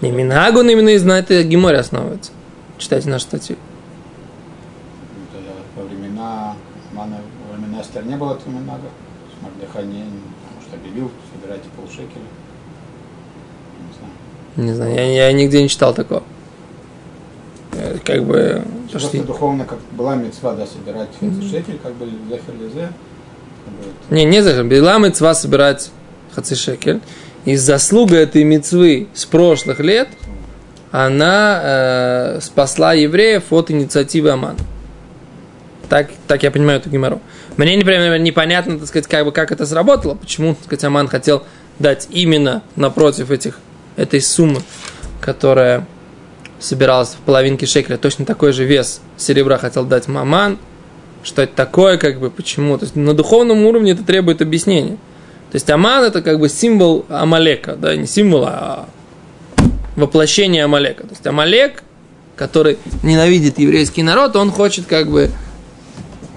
Не 0.00 0.10
Минагу, 0.10 0.60
он 0.60 0.70
именно 0.70 0.88
из- 0.88 1.04
на 1.04 1.18
этой 1.18 1.44
геморе 1.44 1.78
основывается. 1.78 2.32
Читайте 2.78 3.08
нашу 3.08 3.24
статью. 3.26 3.56
Во 5.76 5.82
времена 5.84 6.54
во 6.94 7.04
времена 7.56 7.82
Эстер 7.82 8.04
не 8.04 8.16
было 8.16 8.38
Минага. 8.46 8.88
Мардыхай 9.42 9.84
не, 9.84 10.04
потому 10.04 10.62
что 10.66 10.76
объявил, 10.76 11.10
собирайте 11.50 11.68
полшекеля. 11.76 12.26
Не 13.86 13.92
знаю. 13.98 14.68
Не 14.68 14.74
знаю, 14.74 14.94
я, 14.94 15.26
я 15.26 15.32
нигде 15.32 15.62
не 15.62 15.68
читал 15.68 15.94
такого. 15.94 16.22
Э, 17.72 17.98
Как 18.04 18.24
бы 18.24 18.62
Просто 18.90 19.08
пошли. 19.08 19.22
духовно 19.22 19.64
как 19.64 19.78
была 19.92 20.16
мецва, 20.16 20.54
да, 20.54 20.66
собирать 20.66 21.08
шекель, 21.50 21.78
как 21.82 21.94
бы 21.94 22.06
зефер 22.28 22.54
лизе. 22.60 22.92
как 23.64 23.74
бы 23.74 23.80
это 23.82 24.14
Не, 24.14 24.24
не 24.24 24.42
зачем. 24.42 24.68
Билам 24.68 25.06
и 25.06 25.10
цва 25.10 25.34
собирать 25.34 25.90
хаци 26.34 26.54
шекель. 26.54 27.00
И 27.44 27.56
заслуга 27.56 28.16
этой 28.16 28.44
мецвы 28.44 29.08
с 29.14 29.24
прошлых 29.24 29.80
лет, 29.80 30.08
она 30.92 31.60
э, 31.62 32.40
спасла 32.42 32.92
евреев 32.92 33.44
от 33.52 33.70
инициативы 33.70 34.30
Амана. 34.30 34.58
Так, 35.88 36.10
так 36.28 36.42
я 36.42 36.50
понимаю 36.50 36.78
эту 36.80 36.90
геморру. 36.90 37.20
Мне, 37.56 37.76
например, 37.76 38.18
непонятно, 38.18 38.78
так 38.78 38.88
сказать, 38.88 39.06
как, 39.06 39.24
бы, 39.24 39.32
как 39.32 39.52
это 39.52 39.66
сработало, 39.66 40.14
почему, 40.14 40.54
так 40.54 40.64
сказать, 40.64 40.84
Аман 40.84 41.08
хотел 41.08 41.44
дать 41.78 42.08
именно 42.10 42.62
напротив 42.76 43.30
этих, 43.30 43.58
этой 43.96 44.20
суммы, 44.20 44.60
которая 45.20 45.86
собиралась 46.58 47.10
в 47.10 47.16
половинке 47.18 47.66
шекеля, 47.66 47.96
точно 47.96 48.24
такой 48.24 48.52
же 48.52 48.64
вес 48.64 49.00
серебра 49.16 49.58
хотел 49.58 49.84
дать 49.84 50.08
Маман, 50.08 50.58
что 51.22 51.42
это 51.42 51.54
такое, 51.54 51.96
как 51.98 52.20
бы, 52.20 52.30
почему. 52.30 52.78
То 52.78 52.84
есть 52.84 52.96
на 52.96 53.14
духовном 53.14 53.64
уровне 53.64 53.92
это 53.92 54.04
требует 54.04 54.42
объяснения. 54.42 54.96
То 55.50 55.56
есть 55.56 55.68
Аман 55.68 56.04
это 56.04 56.22
как 56.22 56.38
бы 56.38 56.48
символ 56.48 57.04
Амалека, 57.08 57.74
да, 57.76 57.96
не 57.96 58.06
символ, 58.06 58.44
а 58.46 58.88
воплощение 59.96 60.64
Амалека. 60.64 61.02
То 61.02 61.10
есть 61.10 61.26
Амалек, 61.26 61.82
который 62.36 62.78
ненавидит 63.02 63.58
еврейский 63.58 64.02
народ, 64.02 64.36
он 64.36 64.50
хочет 64.50 64.86
как 64.86 65.10
бы 65.10 65.30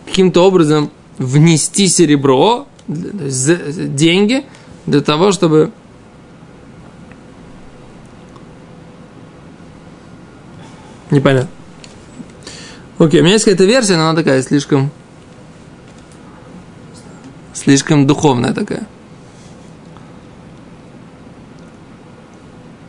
каким-то 0.05 0.45
образом 0.45 0.91
внести 1.23 1.87
серебро, 1.87 2.67
деньги, 2.87 4.45
для 4.85 5.01
того, 5.01 5.31
чтобы 5.31 5.71
Непонятно. 11.13 11.49
Окей, 12.97 13.19
у 13.19 13.23
меня 13.23 13.33
есть 13.33 13.45
какая-то 13.45 13.65
версия, 13.65 13.97
но 13.97 14.09
она 14.09 14.15
такая 14.15 14.41
слишком... 14.41 14.89
Слишком 17.53 18.07
духовная 18.07 18.51
такая. 18.53 18.87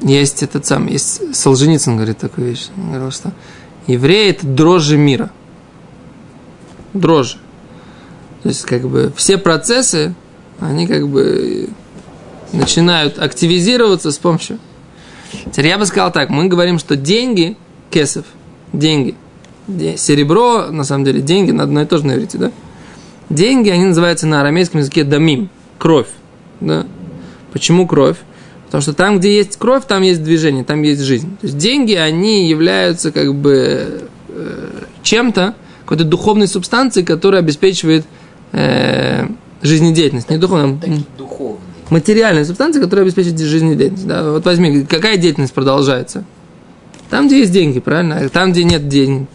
Есть 0.01 0.43
этот 0.43 0.65
сам, 0.65 0.87
есть 0.87 1.35
Солженицын 1.37 1.97
говорит 1.97 2.19
такую 2.19 2.49
вещь. 2.49 2.69
Он 2.77 2.89
говорил, 2.89 3.11
что 3.11 3.33
евреи 3.87 4.31
это 4.31 4.47
дрожжи 4.47 4.97
мира. 4.97 5.31
Дрожжи. 6.95 7.39
То 8.45 8.51
есть, 8.51 8.63
как 8.67 8.83
бы, 8.83 9.11
все 9.17 9.39
процессы, 9.39 10.15
они 10.61 10.87
как 10.87 11.09
бы 11.09 11.71
начинают 12.53 13.19
активизироваться 13.19 14.13
с 14.13 14.19
помощью. 14.19 14.59
Теперь 15.51 15.69
я 15.69 15.79
бы 15.79 15.87
сказал 15.87 16.13
так, 16.13 16.29
мы 16.29 16.47
говорим, 16.47 16.79
что 16.79 16.95
деньги, 16.95 17.57
кесов, 17.91 18.27
деньги, 18.75 19.15
де- 19.67 19.97
серебро, 19.97 20.67
на 20.71 20.85
самом 20.85 21.07
деле, 21.07 21.23
деньги 21.23 21.53
на 21.53 21.63
одно 21.63 21.81
и 21.83 21.87
то 21.87 21.97
же 21.97 22.07
на 22.07 22.13
иврите, 22.13 22.37
да? 22.37 22.53
Деньги, 23.31 23.71
они 23.71 23.87
называются 23.87 24.27
на 24.27 24.43
арамейском 24.43 24.81
языке 24.81 25.05
дамим, 25.05 25.49
кровь, 25.79 26.09
да? 26.61 26.87
Почему 27.51 27.87
кровь? 27.87 28.19
Потому 28.67 28.83
что 28.83 28.93
там, 28.93 29.19
где 29.19 29.35
есть 29.35 29.57
кровь, 29.57 29.85
там 29.89 30.03
есть 30.03 30.23
движение, 30.23 30.65
там 30.65 30.83
есть 30.83 31.01
жизнь. 31.01 31.39
То 31.41 31.47
есть 31.47 31.57
деньги, 31.57 31.95
они 31.95 32.47
являются 32.47 33.11
как 33.11 33.35
бы 33.35 34.03
э, 34.29 34.69
чем-то, 35.03 35.55
какой-то 35.81 36.05
духовной 36.05 36.47
субстанцией, 36.47 37.07
которая 37.07 37.41
обеспечивает 37.41 38.05
э, 38.55 39.27
жизнедеятельность. 39.63 40.31
Не 40.31 40.39
духовная, 40.39 40.79
духовные. 41.19 41.61
материальная 41.91 42.45
субстанция, 42.45 42.83
которая 42.83 43.05
обеспечивает 43.05 43.41
жизнедеятельность. 43.41 44.07
Да? 44.07 44.31
Вот 44.31 44.45
возьми, 44.45 44.85
какая 44.85 45.17
деятельность 45.17 45.53
продолжается? 45.53 46.25
Там, 47.11 47.27
где 47.27 47.41
есть 47.41 47.53
деньги, 47.53 47.81
правильно? 47.81 48.29
Там, 48.29 48.53
где 48.53 48.65
нет 48.65 48.89
денег. 48.89 49.29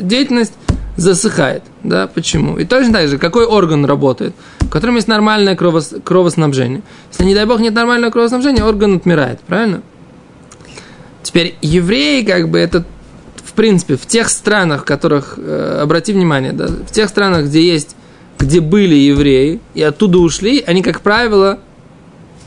Деятельность 0.00 0.54
засыхает. 0.96 1.62
Да? 1.82 2.06
Почему? 2.06 2.58
И 2.58 2.64
точно 2.64 2.94
так 2.94 3.08
же, 3.08 3.18
какой 3.18 3.44
орган 3.44 3.84
работает? 3.84 4.34
В 4.60 4.68
котором 4.68 4.96
есть 4.96 5.08
нормальное 5.08 5.56
кровос- 5.56 6.00
кровоснабжение. 6.00 6.82
Если, 7.10 7.24
не 7.24 7.34
дай 7.34 7.44
бог, 7.44 7.60
нет 7.60 7.74
нормального 7.74 8.10
кровоснабжения, 8.10 8.64
орган 8.64 8.96
отмирает. 8.96 9.40
Правильно? 9.40 9.82
Теперь 11.22 11.56
евреи, 11.60 12.22
как 12.24 12.48
бы, 12.48 12.58
это 12.58 12.84
в 13.50 13.52
принципе, 13.52 13.96
в 13.96 14.06
тех 14.06 14.28
странах, 14.28 14.82
в 14.82 14.84
которых, 14.84 15.34
э, 15.36 15.80
обрати 15.82 16.12
внимание, 16.12 16.52
да, 16.52 16.68
в 16.68 16.92
тех 16.92 17.08
странах, 17.08 17.46
где 17.46 17.66
есть, 17.66 17.96
где 18.40 18.60
были 18.60 18.94
евреи 18.94 19.60
и 19.74 19.82
оттуда 19.82 20.18
ушли, 20.18 20.64
они, 20.66 20.82
как 20.82 21.02
правило, 21.02 21.58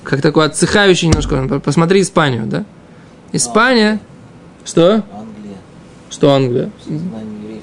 как 0.03 0.21
такой 0.21 0.45
отсыхающий 0.47 1.07
немножко, 1.07 1.61
посмотри 1.63 2.01
Испанию, 2.01 2.45
да? 2.47 2.65
Испания, 3.31 3.99
что? 4.65 5.03
Англия. 5.13 5.57
Что 6.09 6.33
Англия? 6.33 6.71
Англии. 6.87 7.61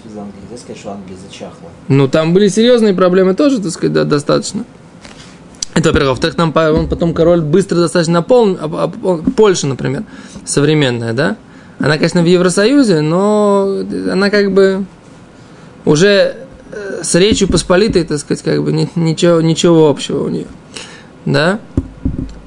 Сказать, 0.57 0.79
что 0.79 0.93
Англия 0.93 1.17
зачахла. 1.17 1.69
Ну, 1.89 2.09
там 2.09 2.35
были 2.35 2.49
серьезные 2.49 2.95
проблемы 2.95 3.35
тоже, 3.35 3.61
так 3.61 3.73
сказать, 3.73 3.93
да, 3.93 4.05
достаточно. 4.05 4.65
Это, 5.75 5.89
во-первых. 5.89 6.11
Во-вторых, 6.11 6.37
там 6.37 6.53
он 6.55 6.89
потом 6.89 7.15
король 7.15 7.41
быстро 7.41 7.77
достаточно 7.77 8.23
а- 8.61 8.69
а- 8.85 9.07
он- 9.07 9.23
Польша, 9.25 9.67
например, 9.67 10.05
современная, 10.45 11.13
да? 11.13 11.37
Она, 11.79 11.97
конечно, 11.97 12.23
в 12.23 12.27
Евросоюзе, 12.27 13.01
но 13.01 13.79
она 14.11 14.29
как 14.29 14.53
бы 14.53 14.85
уже 15.85 16.40
с 17.03 17.15
речью 17.15 17.49
посполитой, 17.49 18.05
так 18.05 18.19
сказать, 18.19 18.43
как 18.43 18.63
бы 18.63 18.73
ни- 18.73 18.89
ничего, 18.95 19.41
ничего 19.41 19.89
общего 19.89 20.25
у 20.25 20.29
нее. 20.29 20.47
Да? 21.25 21.61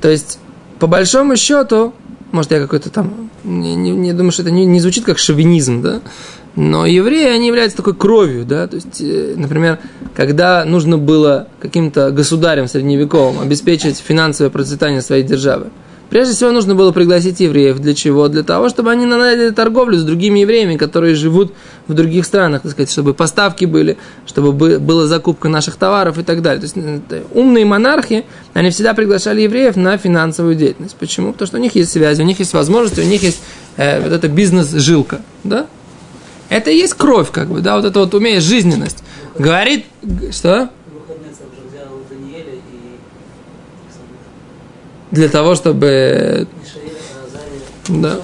То 0.02 0.10
есть, 0.10 0.40
по 0.80 0.88
большому 0.88 1.36
счету, 1.36 1.94
может, 2.32 2.52
я 2.52 2.60
какой-то 2.60 2.90
там, 2.90 3.30
не, 3.44 3.76
не- 3.76 3.92
не 3.92 4.14
думаю, 4.14 4.32
что 4.32 4.42
это 4.42 4.52
не, 4.52 4.66
не 4.66 4.80
звучит 4.80 5.06
как 5.06 5.18
шовинизм, 5.18 5.82
да? 5.82 6.02
Но 6.56 6.86
евреи, 6.86 7.30
они 7.30 7.48
являются 7.48 7.78
такой 7.78 7.96
кровью, 7.96 8.46
да? 8.46 8.68
То 8.68 8.76
есть, 8.76 9.02
э, 9.02 9.34
например, 9.36 9.80
когда 10.16 10.66
нужно 10.66 10.98
было 10.98 11.48
каким-то 11.60 12.12
государям 12.12 12.68
средневековым 12.68 13.40
обеспечить 13.40 13.98
финансовое 13.98 14.50
процветание 14.50 15.02
своей 15.02 15.24
державы, 15.24 15.68
прежде 16.14 16.36
всего 16.36 16.52
нужно 16.52 16.76
было 16.76 16.92
пригласить 16.92 17.40
евреев. 17.40 17.80
Для 17.80 17.96
чего? 17.96 18.28
Для 18.28 18.44
того, 18.44 18.70
чтобы 18.70 18.92
они 18.92 19.08
наладили 19.08 19.50
торговлю 19.50 19.98
с 19.98 20.04
другими 20.04 20.42
евреями, 20.42 20.78
которые 20.78 21.16
живут 21.16 21.56
в 21.88 21.96
других 21.96 22.26
странах, 22.26 22.62
так 22.62 22.72
сказать, 22.72 22.92
чтобы 22.92 23.16
поставки 23.16 23.66
были, 23.66 23.98
чтобы 24.28 24.52
бы- 24.52 24.78
была 24.78 25.08
закупка 25.08 25.50
наших 25.50 25.76
товаров 25.76 26.20
и 26.20 26.24
так 26.24 26.44
далее. 26.44 26.60
То 26.60 26.66
есть 26.66 26.78
э, 27.10 27.24
умные 27.34 27.66
монархи, 27.66 28.26
они 28.54 28.70
всегда 28.70 28.94
приглашали 28.94 29.42
евреев 29.42 29.76
на 29.76 29.98
финансовую 29.98 30.54
деятельность. 30.54 30.96
Почему? 31.00 31.32
Потому 31.32 31.48
что 31.48 31.58
у 31.58 31.60
них 31.60 31.74
есть 31.74 31.92
связи, 31.92 32.22
у 32.22 32.26
них 32.26 32.38
есть 32.38 32.54
возможности, 32.54 33.00
у 33.00 33.06
них 33.06 33.24
есть 33.24 33.42
э, 33.78 34.00
вот 34.00 34.12
эта 34.12 34.28
бизнес-жилка, 34.28 35.22
да? 35.44 35.66
Это 36.48 36.70
и 36.70 36.78
есть 36.78 36.94
кровь, 36.94 37.32
как 37.32 37.48
бы, 37.48 37.62
да, 37.62 37.76
вот 37.76 37.86
это 37.86 38.00
вот 38.00 38.14
умеет 38.14 38.44
жизненность. 38.44 39.04
Говорит, 39.40 39.88
что? 40.30 40.70
Выходнецев 40.94 41.48
уже 41.52 41.68
взял 41.72 41.88
Даниэля 42.08 42.54
и 42.54 43.00
Для 45.14 45.30
того, 45.30 45.54
чтобы 45.54 46.48
Да. 47.88 48.20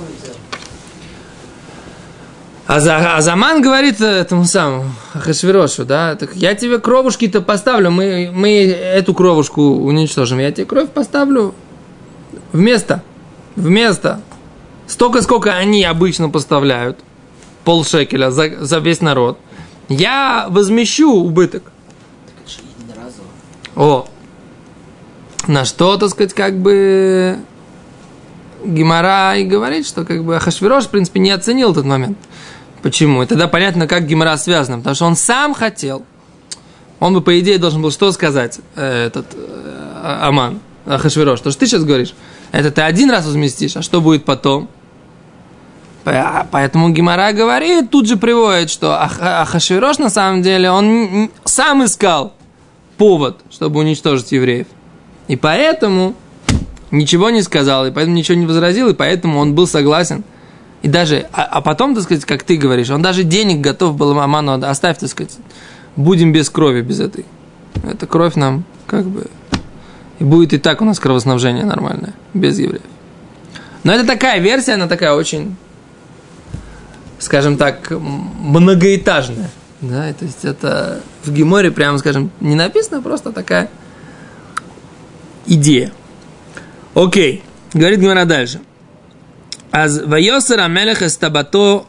Взял? 2.67 3.55
А, 3.55 3.59
говорит 3.61 4.01
этому 4.01 4.45
самому 4.45 4.85
Хашвирошу, 5.13 5.85
да, 5.85 6.15
так 6.15 6.35
я 6.35 6.55
тебе 6.55 6.79
кровушки-то 6.79 7.41
поставлю, 7.41 7.91
мы, 7.91 8.31
мы 8.33 8.65
эту 8.65 9.13
кровушку 9.13 9.61
уничтожим, 9.61 10.39
я 10.39 10.51
тебе 10.51 10.65
кровь 10.65 10.89
поставлю 10.89 11.53
вместо, 12.53 13.03
вместо, 13.55 14.21
столько, 14.87 15.21
сколько 15.21 15.51
они 15.53 15.83
обычно 15.83 16.29
поставляют, 16.29 16.97
полшекеля 17.65 18.31
за, 18.31 18.65
за 18.65 18.79
весь 18.79 19.01
народ, 19.01 19.37
я 19.89 20.47
возмещу 20.49 21.11
убыток. 21.11 21.71
О, 23.75 24.08
на 25.49 25.65
что, 25.65 25.97
так 25.97 26.09
сказать, 26.11 26.33
как 26.33 26.57
бы 26.59 27.39
Гимара 28.63 29.35
и 29.35 29.43
говорит, 29.45 29.87
что 29.87 30.05
как 30.05 30.23
бы 30.23 30.39
Хашвирош, 30.39 30.85
в 30.85 30.89
принципе, 30.89 31.19
не 31.19 31.31
оценил 31.31 31.71
этот 31.71 31.85
момент. 31.85 32.17
Почему? 32.83 33.23
И 33.23 33.25
тогда 33.25 33.47
понятно, 33.47 33.87
как 33.87 34.05
Гимара 34.05 34.37
связана. 34.37 34.77
Потому 34.77 34.95
что 34.95 35.05
он 35.05 35.15
сам 35.15 35.53
хотел. 35.53 36.05
Он 36.99 37.13
бы, 37.13 37.21
по 37.21 37.37
идее, 37.39 37.57
должен 37.57 37.81
был 37.81 37.91
что 37.91 38.11
сказать, 38.11 38.59
э, 38.75 39.07
этот 39.07 39.25
э, 39.33 40.17
Аман, 40.21 40.59
Хашвирош. 40.85 41.41
То, 41.41 41.49
что 41.51 41.59
ты 41.61 41.67
сейчас 41.67 41.83
говоришь, 41.83 42.13
это 42.51 42.69
ты 42.71 42.81
один 42.81 43.09
раз 43.09 43.25
возместишь, 43.25 43.75
а 43.75 43.81
что 43.81 44.01
будет 44.01 44.25
потом? 44.25 44.69
По- 46.03 46.47
Поэтому 46.51 46.89
Гимара 46.89 47.31
говорит, 47.33 47.89
тут 47.89 48.07
же 48.07 48.17
приводит, 48.17 48.69
что 48.69 49.01
Ах- 49.01 49.19
Ахашвирош 49.21 49.97
на 49.97 50.09
самом 50.09 50.41
деле, 50.41 50.69
он 50.69 51.31
сам 51.43 51.83
искал 51.85 52.33
повод, 52.97 53.39
чтобы 53.49 53.79
уничтожить 53.79 54.31
евреев. 54.31 54.67
И 55.29 55.35
поэтому 55.35 56.15
ничего 56.89 57.29
не 57.29 57.43
сказал, 57.43 57.85
и 57.85 57.91
поэтому 57.91 58.17
ничего 58.17 58.35
не 58.35 58.47
возразил, 58.47 58.89
и 58.89 58.93
поэтому 58.95 59.39
он 59.39 59.53
был 59.53 59.67
согласен. 59.67 60.23
И 60.81 60.87
даже, 60.87 61.27
а, 61.31 61.43
а 61.43 61.61
потом, 61.61 61.93
так 61.93 62.03
сказать, 62.03 62.25
как 62.25 62.41
ты 62.41 62.57
говоришь, 62.57 62.89
он 62.89 63.03
даже 63.03 63.23
денег 63.23 63.61
готов 63.61 63.95
был 63.95 64.19
Аману 64.19 64.53
оставь, 64.65 64.97
так 64.97 65.07
сказать, 65.07 65.37
будем 65.95 66.33
без 66.33 66.49
крови, 66.49 66.81
без 66.81 66.99
этой. 66.99 67.25
Эта 67.83 68.07
кровь 68.07 68.35
нам 68.35 68.65
как 68.87 69.05
бы... 69.05 69.27
И 70.17 70.23
будет 70.23 70.51
и 70.53 70.57
так 70.57 70.81
у 70.81 70.85
нас 70.85 70.99
кровоснабжение 70.99 71.63
нормальное, 71.63 72.15
без 72.33 72.57
евреев. 72.57 72.81
Но 73.83 73.93
это 73.93 74.07
такая 74.07 74.39
версия, 74.39 74.73
она 74.73 74.87
такая 74.87 75.13
очень, 75.13 75.55
скажем 77.19 77.55
так, 77.57 77.91
многоэтажная. 77.91 79.51
Да, 79.81 80.11
то 80.11 80.25
есть 80.25 80.43
это 80.43 81.01
в 81.23 81.31
Геморе, 81.31 81.69
прямо 81.69 81.99
скажем, 81.99 82.31
не 82.41 82.55
написано, 82.55 83.01
просто 83.01 83.31
такая 83.31 83.69
идея. 85.49 85.91
Окей, 86.93 87.43
говорит 87.73 87.99
Гемора 87.99 88.25
дальше. 88.25 88.61
Аз 89.71 90.01
Вайосер 90.01 90.59
Амелех 90.61 91.01
Эстабато 91.01 91.85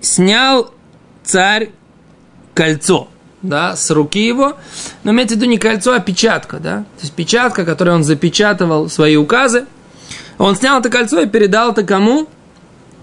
снял 0.00 0.72
царь 1.22 1.70
кольцо, 2.54 3.08
да, 3.42 3.76
с 3.76 3.90
руки 3.90 4.26
его, 4.26 4.56
но 5.02 5.12
имеется 5.12 5.34
в 5.34 5.38
виду 5.38 5.50
не 5.50 5.58
кольцо, 5.58 5.92
а 5.92 6.00
печатка, 6.00 6.58
да, 6.58 6.78
то 6.78 7.02
есть 7.02 7.12
печатка, 7.12 7.64
которой 7.64 7.94
он 7.94 8.04
запечатывал 8.04 8.88
свои 8.88 9.16
указы, 9.16 9.66
он 10.38 10.56
снял 10.56 10.80
это 10.80 10.90
кольцо 10.90 11.20
и 11.20 11.26
передал 11.26 11.72
это 11.72 11.84
кому? 11.84 12.28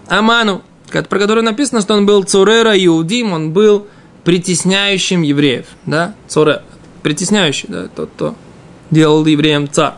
Аману, 0.07 0.61
про 0.91 1.19
который 1.19 1.43
написано, 1.43 1.81
что 1.81 1.93
он 1.93 2.05
был 2.05 2.23
цурера 2.23 2.73
Иудим, 2.85 3.31
он 3.31 3.51
был 3.51 3.87
притесняющим 4.25 5.21
евреев, 5.21 5.65
да, 5.85 6.13
цуре, 6.27 6.61
притесняющий, 7.03 7.67
да, 7.69 7.87
тот, 7.87 8.09
кто 8.15 8.35
делал 8.91 9.25
евреям 9.25 9.69
царь. 9.69 9.93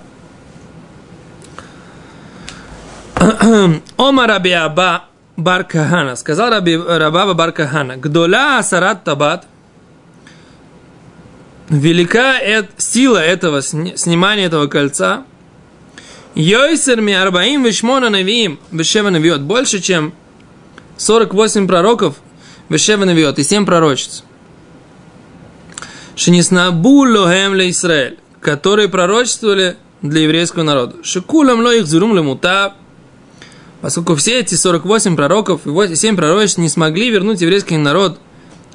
Ома 3.97 4.27
Раби 4.27 4.51
Аба 4.51 5.05
Бар 5.35 5.63
Кахана. 5.63 6.15
Сказал 6.15 6.49
Раби 6.51 6.77
Рабаба 6.77 7.33
Бар 7.33 7.51
Кахана. 7.51 7.97
Гдоля 7.97 8.59
Асарат 8.59 9.03
Табат. 9.03 9.45
Велика 11.69 12.39
эт- 12.39 12.69
сила 12.77 13.17
этого 13.17 13.61
сни- 13.61 13.95
снимания 13.97 14.45
этого 14.45 14.67
кольца. 14.67 15.23
Йойсер 16.35 17.01
ми 17.01 17.13
арбаим 17.13 17.63
вишмона 17.63 18.09
навиим 18.09 18.59
вишева 18.71 19.09
навиот. 19.09 19.41
Больше, 19.41 19.79
чем 19.79 20.13
48 20.97 21.67
пророков 21.67 22.15
вишева 22.69 23.05
навиот 23.05 23.39
и 23.39 23.43
7 23.43 23.65
пророчиц. 23.65 24.23
Шиниснабу 26.15 27.05
лохем 27.05 27.53
ле 27.55 27.69
Исраэль, 27.71 28.19
которые 28.43 28.89
пророчествовали 28.89 29.77
для 30.01 30.21
еврейского 30.21 30.63
народа. 30.63 30.97
Шикулам 31.01 31.61
ло 31.61 31.73
их 31.73 31.87
зурум 31.87 32.13
лемута, 32.15 32.73
поскольку 33.81 34.15
все 34.15 34.41
эти 34.41 34.55
48 34.55 35.15
пророков 35.15 35.65
и 35.65 35.95
7 35.95 36.15
пророчеств 36.15 36.57
не 36.59 36.69
смогли 36.69 37.09
вернуть 37.09 37.41
еврейский 37.41 37.77
народ 37.77 38.19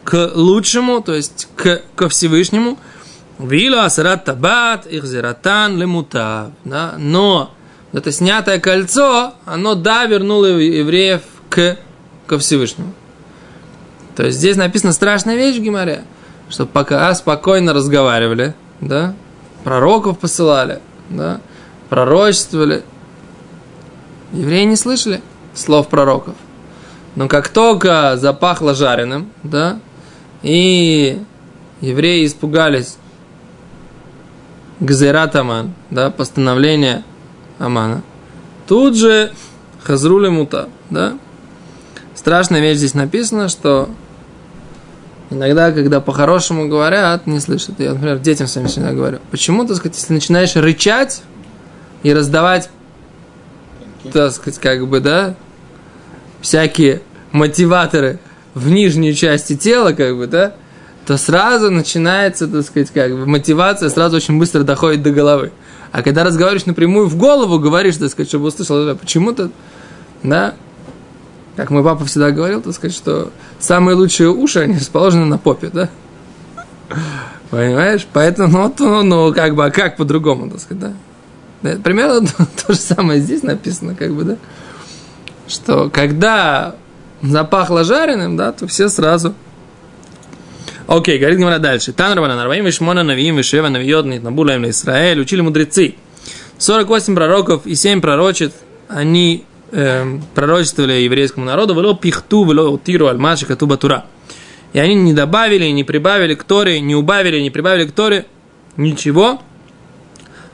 к 0.04 0.33
лучшему, 0.35 1.02
то 1.02 1.14
есть 1.14 1.48
к, 1.54 1.83
ко 1.94 2.09
Всевышнему. 2.09 2.78
Вилу 3.38 3.78
асарат 3.78 4.24
табат 4.24 4.87
их 4.87 5.04
зиратан 5.04 5.78
лемута. 5.78 6.50
Да? 6.64 6.94
Но 6.98 7.54
это 7.92 8.11
снятое 8.11 8.59
кольцо, 8.59 9.35
оно 9.44 9.74
да, 9.74 10.07
вернуло 10.07 10.46
евреев 10.46 11.20
к, 11.50 11.76
ко 12.26 12.38
Всевышнему. 12.38 12.94
То 14.16 14.24
есть 14.24 14.38
здесь 14.38 14.57
написана 14.57 14.92
страшная 14.92 15.37
вещь 15.37 15.59
в 15.59 15.62
Гимаре, 15.62 16.04
что 16.48 16.66
пока 16.66 17.14
спокойно 17.14 17.72
разговаривали, 17.72 18.54
да, 18.81 19.14
пророков 19.68 20.18
посылали, 20.18 20.81
да, 21.11 21.42
пророчествовали, 21.90 22.85
евреи 24.33 24.64
не 24.64 24.76
слышали 24.76 25.20
слов 25.52 25.88
пророков. 25.88 26.37
Но 27.16 27.28
как 27.28 27.50
только 27.50 28.16
запахло 28.16 28.74
жареным, 28.74 29.31
да, 29.42 29.78
и 30.42 31.20
евреи 31.83 32.24
испугались 32.24 32.96
Гзерат 34.81 35.37
Аман, 35.37 35.74
да, 35.90 36.09
постановление 36.09 37.04
Амана, 37.59 38.02
тут 38.66 38.96
же 38.96 39.33
Хазрули 39.83 40.31
Мута, 40.31 40.70
да. 40.88 41.18
Страшная 42.14 42.62
вещь 42.62 42.78
здесь 42.78 42.94
написана, 42.94 43.50
что 43.50 43.90
иногда, 45.31 45.73
когда 45.73 46.01
по-хорошему 46.01 46.69
говорят, 46.69 47.27
не 47.27 47.41
слышат. 47.41 47.79
Я, 47.79 47.93
например, 47.93 48.19
детям 48.19 48.47
своим 48.47 48.69
всегда 48.69 48.93
говорю. 48.93 49.19
Почему, 49.31 49.67
так 49.67 49.77
сказать, 49.77 49.97
если 49.97 50.12
начинаешь 50.12 50.57
рычать 50.57 51.23
и 52.03 52.12
раздавать, 52.12 52.71
так 54.12 54.33
сказать, 54.33 54.59
как 54.59 54.87
бы, 54.87 55.01
да, 55.01 55.35
всякие 56.41 57.03
мотиваторы 57.33 58.21
в 58.55 58.71
нижней 58.71 59.14
части 59.14 59.57
тела, 59.57 59.93
как 59.93 60.17
бы, 60.17 60.27
да, 60.27 60.55
то 61.07 61.17
сразу 61.17 61.71
начинается, 61.71 62.47
так 62.47 62.64
сказать, 62.64 62.91
как 62.91 63.12
бы, 63.12 63.27
мотивация 63.27 63.88
сразу 63.88 64.17
очень 64.17 64.38
быстро 64.38 64.62
доходит 64.62 65.03
до 65.03 65.11
головы. 65.11 65.53
А 65.91 66.03
когда 66.03 66.23
разговариваешь 66.23 66.67
напрямую 66.67 67.07
в 67.07 67.17
голову, 67.17 67.59
говоришь, 67.59 67.97
так 67.97 68.11
сказать, 68.11 68.29
чтобы 68.29 68.47
услышал, 68.47 68.95
почему-то, 68.97 69.51
да, 70.23 70.55
как 71.59 71.71
мой 71.71 71.83
папа 71.83 72.05
всегда 72.05 72.31
говорил, 72.31 72.62
так 72.62 72.73
сказать, 72.73 72.94
что 72.94 73.33
самые 73.59 73.97
лучшие 73.97 74.31
уши, 74.31 74.61
они 74.61 74.77
расположены 74.77 75.25
на 75.25 75.38
попе, 75.38 75.71
да? 75.73 75.88
Понимаешь? 77.51 78.07
Поэтому, 78.12 78.49
ну, 78.49 78.75
ну, 78.79 79.03
ну, 79.03 79.35
как 79.35 79.57
бы, 79.57 79.64
а 79.64 79.73
как 79.73 79.97
по-другому, 79.97 80.49
так 80.49 80.61
сказать, 80.61 80.81
да? 80.81 80.92
да? 81.62 81.81
Примерно 81.83 82.29
то, 82.29 82.47
то 82.66 82.73
же 82.75 82.79
самое 82.79 83.21
здесь 83.21 83.42
написано, 83.42 83.97
как 83.97 84.14
бы, 84.14 84.23
да? 84.23 84.37
Что 85.49 85.90
когда 85.90 86.77
запахло 87.23 87.83
жареным, 87.83 88.37
да, 88.37 88.53
то 88.53 88.68
все 88.68 88.88
сразу 88.88 89.35
Окей, 90.87 91.18
говорит 91.18 91.40
Гимара 91.40 91.59
дальше. 91.59 91.92
Тан 91.92 92.12
Рабана 92.12 92.37
Нарваим 92.37 92.66
Вишмона 92.66 93.03
Навиим 93.03 93.37
Вишева 93.37 93.68
Навиот 93.68 94.07
Набула 94.23 94.55
им 94.55 94.71
Израиль. 94.71 95.21
Учили 95.21 95.40
мудрецы. 95.40 95.97
48 96.59 97.16
пророков 97.16 97.66
и 97.66 97.75
7 97.75 98.01
пророчеств, 98.01 98.59
они 98.88 99.44
эм, 99.72 100.22
пророчествовали 100.35 100.92
еврейскому 100.92 101.46
народу, 101.46 101.74
вело 101.74 101.94
пихту, 101.94 102.44
вело 102.44 102.70
утиру 102.70 103.07
альмаши 103.07 103.46
катуба. 103.46 104.04
И 104.72 104.78
они 104.78 104.94
не 104.94 105.14
добавили, 105.14 105.66
не 105.66 105.85
прибавили 105.85 106.35
к 106.35 106.44
Торе, 106.44 106.81
не 106.81 106.94
убавили, 106.94 107.40
не 107.40 107.50
прибавили 107.50 107.87
к 107.87 107.92
Торе 107.92 108.26
ничего. 108.76 109.40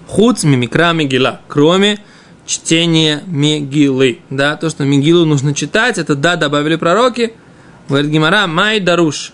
Хуц 0.07 0.45
мимикра 0.45 0.93
мигила, 0.93 1.41
кроме 1.49 2.01
чтения 2.47 3.23
Мегилы. 3.27 4.19
Да, 4.31 4.57
то, 4.57 4.71
что 4.71 4.85
Мегилу 4.85 5.25
нужно 5.25 5.55
читать, 5.55 5.99
это 5.99 6.15
да, 6.15 6.37
добавили 6.37 6.77
пророки. 6.77 7.33
Говорит 7.89 8.11
Гимара, 8.11 8.47
май 8.47 8.81
даруш. 8.81 9.33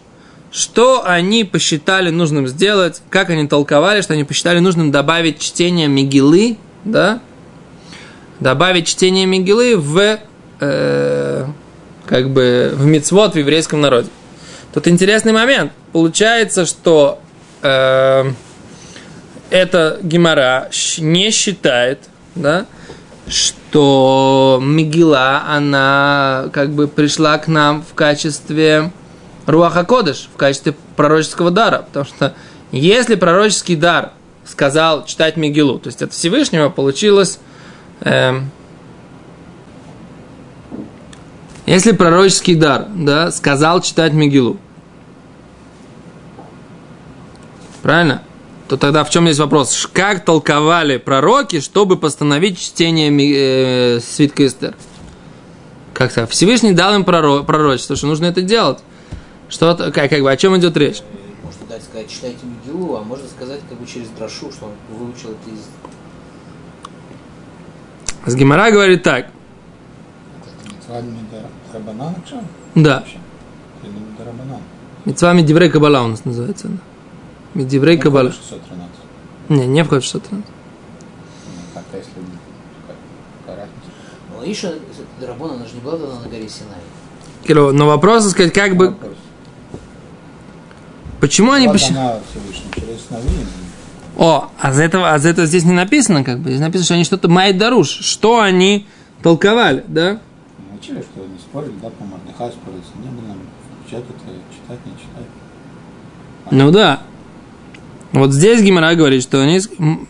Что 0.52 1.06
они 1.06 1.44
посчитали 1.44 2.10
нужным 2.10 2.48
сделать, 2.48 3.02
как 3.08 3.30
они 3.30 3.46
толковали, 3.46 4.00
что 4.00 4.14
они 4.14 4.24
посчитали 4.24 4.58
нужным 4.58 4.90
добавить 4.90 5.38
чтение 5.38 5.86
Мегилы, 5.86 6.56
да, 6.84 7.20
добавить 8.40 8.87
чтение 8.88 9.26
Мегилы 9.26 9.76
в, 9.76 10.18
э, 10.61 11.46
как 12.07 12.31
бы, 12.31 12.72
в 12.74 12.87
мицвод 12.87 13.35
в 13.35 13.38
еврейском 13.38 13.81
народе. 13.81 14.09
Тут 14.72 14.88
интересный 14.88 15.33
момент. 15.33 15.72
Получается, 15.92 16.66
что 16.66 17.20
э, 17.62 18.24
эта 19.50 19.98
гемора 20.03 20.70
не 20.98 21.31
считает, 21.31 22.00
да, 22.35 22.66
что 23.29 23.61
то 23.70 24.61
Мигила, 24.62 25.42
она 25.46 26.48
как 26.53 26.70
бы 26.70 26.88
пришла 26.88 27.38
к 27.38 27.48
нам 27.48 27.83
в 27.83 27.94
качестве 27.94 28.90
Руаха 29.46 29.85
Кодыш, 29.85 30.29
в 30.33 30.37
качестве 30.37 30.74
пророческого 30.96 31.50
дара. 31.50 31.85
Потому 31.87 32.05
что 32.05 32.35
если 32.72 33.14
пророческий 33.14 33.76
дар 33.76 34.12
сказал 34.44 35.05
читать 35.07 35.37
Мигилу, 35.37 35.79
то 35.79 35.88
есть 35.88 36.03
от 36.03 36.12
Всевышнего 36.12 36.68
получилось... 36.68 37.38
эм, 38.00 38.50
если 41.66 41.92
пророческий 41.92 42.54
дар 42.54 42.86
да, 42.94 43.30
сказал 43.30 43.80
читать 43.80 44.12
Мигилу, 44.12 44.58
правильно? 47.82 48.22
То 48.68 48.76
тогда 48.76 49.02
в 49.02 49.10
чем 49.10 49.26
есть 49.26 49.40
вопрос? 49.40 49.88
Как 49.92 50.24
толковали 50.24 50.96
пророки, 50.96 51.58
чтобы 51.58 51.96
постановить 51.96 52.60
чтение 52.60 53.96
э, 53.96 54.00
свитка 54.00 54.46
Эстер? 54.46 54.76
Как 55.92 56.12
то 56.12 56.26
Всевышний 56.28 56.72
дал 56.72 56.94
им 56.94 57.02
проро- 57.02 57.44
пророчество, 57.44 57.96
что 57.96 58.06
нужно 58.06 58.26
это 58.26 58.42
делать. 58.42 58.78
Что, 59.48 59.74
как, 59.74 60.08
как 60.08 60.22
бы, 60.22 60.30
о 60.30 60.36
чем 60.36 60.56
идет 60.56 60.76
речь? 60.76 61.02
Можно 61.42 61.66
дать 61.68 61.82
сказать, 61.82 62.08
читайте 62.08 62.38
Мигилу, 62.44 62.96
а 62.96 63.02
можно 63.02 63.26
сказать 63.26 63.60
как 63.68 63.78
бы 63.78 63.86
через 63.86 64.08
Драшу, 64.10 64.52
что 64.52 64.66
он 64.66 64.72
выучил 64.96 65.30
это 65.30 65.50
из... 65.50 65.66
С 68.26 68.35
Гимара 68.35 68.70
говорит 68.70 69.02
так. 69.02 69.26
Да. 72.74 73.04
Митцва 75.04 75.35
Диврей 75.35 75.70
Кабала 75.70 76.02
у 76.02 76.09
нас 76.09 76.24
называется 76.24 76.68
она. 76.68 76.76
Медиврей 77.54 77.98
Кабала. 77.98 78.30
613. 78.30 78.90
Не, 79.48 79.66
не 79.66 79.83
входит 79.83 80.04
в 80.04 80.06
что-то. 80.06 80.28
Ну, 80.33 80.42
Так-то 81.74 81.96
если... 81.96 82.12
Разница? 83.46 83.70
Но 84.37 84.44
еще 84.44 84.74
Дарабон, 85.20 85.52
она 85.52 85.66
же 85.66 85.74
не 85.74 85.80
была 85.80 85.96
на 85.96 86.28
горе 86.28 86.48
Синай. 86.48 86.78
Киро, 87.46 87.72
Но 87.72 87.87
вопрос, 87.87 88.24
так 88.24 88.33
сказать, 88.33 88.52
как 88.52 88.76
бы, 88.76 88.94
почему 91.20 91.52
они... 91.52 91.66
Вот 91.66 91.80
О, 94.20 94.50
а 94.61 94.72
за 94.74 94.83
этого, 94.83 95.14
а 95.14 95.18
за 95.18 95.30
этого 95.30 95.46
здесь 95.46 95.64
не 95.64 95.72
написано, 95.72 96.24
как 96.24 96.40
бы. 96.40 96.50
Здесь 96.50 96.61
написано, 96.61 96.85
что 96.85 96.94
они 96.94 97.04
что-то 97.04 97.28
мает 97.30 97.56
даруш. 97.56 97.88
Что 97.88 98.40
они 98.40 98.87
толковали, 99.22 99.83
да? 99.88 100.20
Учили, 100.78 101.00
что 101.00 101.26
не 101.26 101.38
спорили, 101.38 101.72
да, 101.80 101.88
по 101.88 102.04
Мордыхаю 102.04 102.52
спорили. 102.52 102.83
Не 103.02 103.09
было 103.09 103.35
включать 103.83 104.04
это, 104.04 104.30
читать, 104.54 104.78
не 104.85 104.92
читать. 104.92 105.26
Ну 106.50 106.70
да. 106.70 107.00
Вот 108.12 108.33
здесь 108.33 108.61
Гимара 108.61 108.94
говорит, 108.94 109.22
что 109.22 109.40
они, 109.40 109.59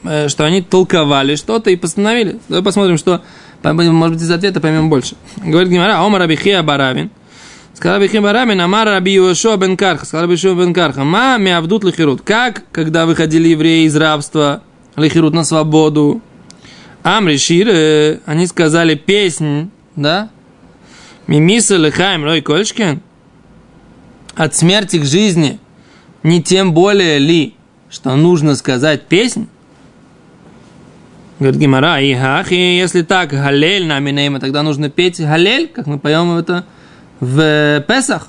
э, 0.03 0.27
что 0.27 0.44
они 0.44 0.61
толковали 0.61 1.37
что-то 1.37 1.70
и 1.70 1.77
постановили. 1.77 2.40
Давай 2.49 2.64
посмотрим, 2.64 2.99
что, 2.99 3.23
может 3.62 4.14
быть, 4.14 4.23
из 4.23 4.31
ответа 4.33 4.61
поймем 4.61 4.90
больше. 4.90 5.14
Говорит 5.37 5.70
Гимара, 5.70 6.05
Омар 6.05 6.23
Абихия 6.23 6.64
Барабин. 6.64 7.12
Сказал 7.74 7.96
Абихия 7.98 8.20
Барабин, 8.20 8.61
Амар 8.61 8.87
Раби 8.87 9.12
Йошуа 9.12 9.56
бен 9.56 9.76
Карха. 9.76 10.04
Сказал 10.04 10.26
Раби 10.26 10.35
Йошуа 10.35 10.54
бен 10.54 10.74
Карха, 10.74 11.04
ма 11.04 11.38
миавдут 11.38 11.85
лихирут. 11.85 12.22
Как, 12.22 12.64
когда 12.72 13.06
выходили 13.06 13.48
евреи 13.48 13.87
из 13.87 13.96
рабства, 13.96 14.62
лихирут 14.96 15.33
на 15.33 15.44
свободу, 15.44 16.20
Амри 17.02 17.38
Шир, 17.38 18.20
они 18.26 18.46
сказали 18.46 18.94
песнь, 18.94 19.70
да? 19.96 20.30
Мимиса 21.26 21.76
лихаем 21.76 22.24
рой 22.24 22.42
кольшкин. 22.42 23.00
От 24.35 24.54
смерти 24.54 24.98
к 24.98 25.04
жизни, 25.04 25.59
не 26.22 26.42
тем 26.42 26.72
более 26.72 27.18
ли, 27.18 27.54
что 27.88 28.14
нужно 28.16 28.54
сказать 28.56 29.06
песнь? 29.06 29.48
Говорит 31.38 31.59
Гимара, 31.59 32.00
и 32.00 32.14
хахи, 32.14 32.54
если 32.54 33.02
так, 33.02 33.30
галель 33.30 33.87
на 33.87 33.98
минейма, 33.98 34.40
тогда 34.40 34.62
нужно 34.62 34.90
петь 34.90 35.20
галель, 35.20 35.68
как 35.68 35.87
мы 35.87 35.98
поем 35.98 36.37
это 36.37 36.66
в 37.20 37.85
Песах. 37.87 38.28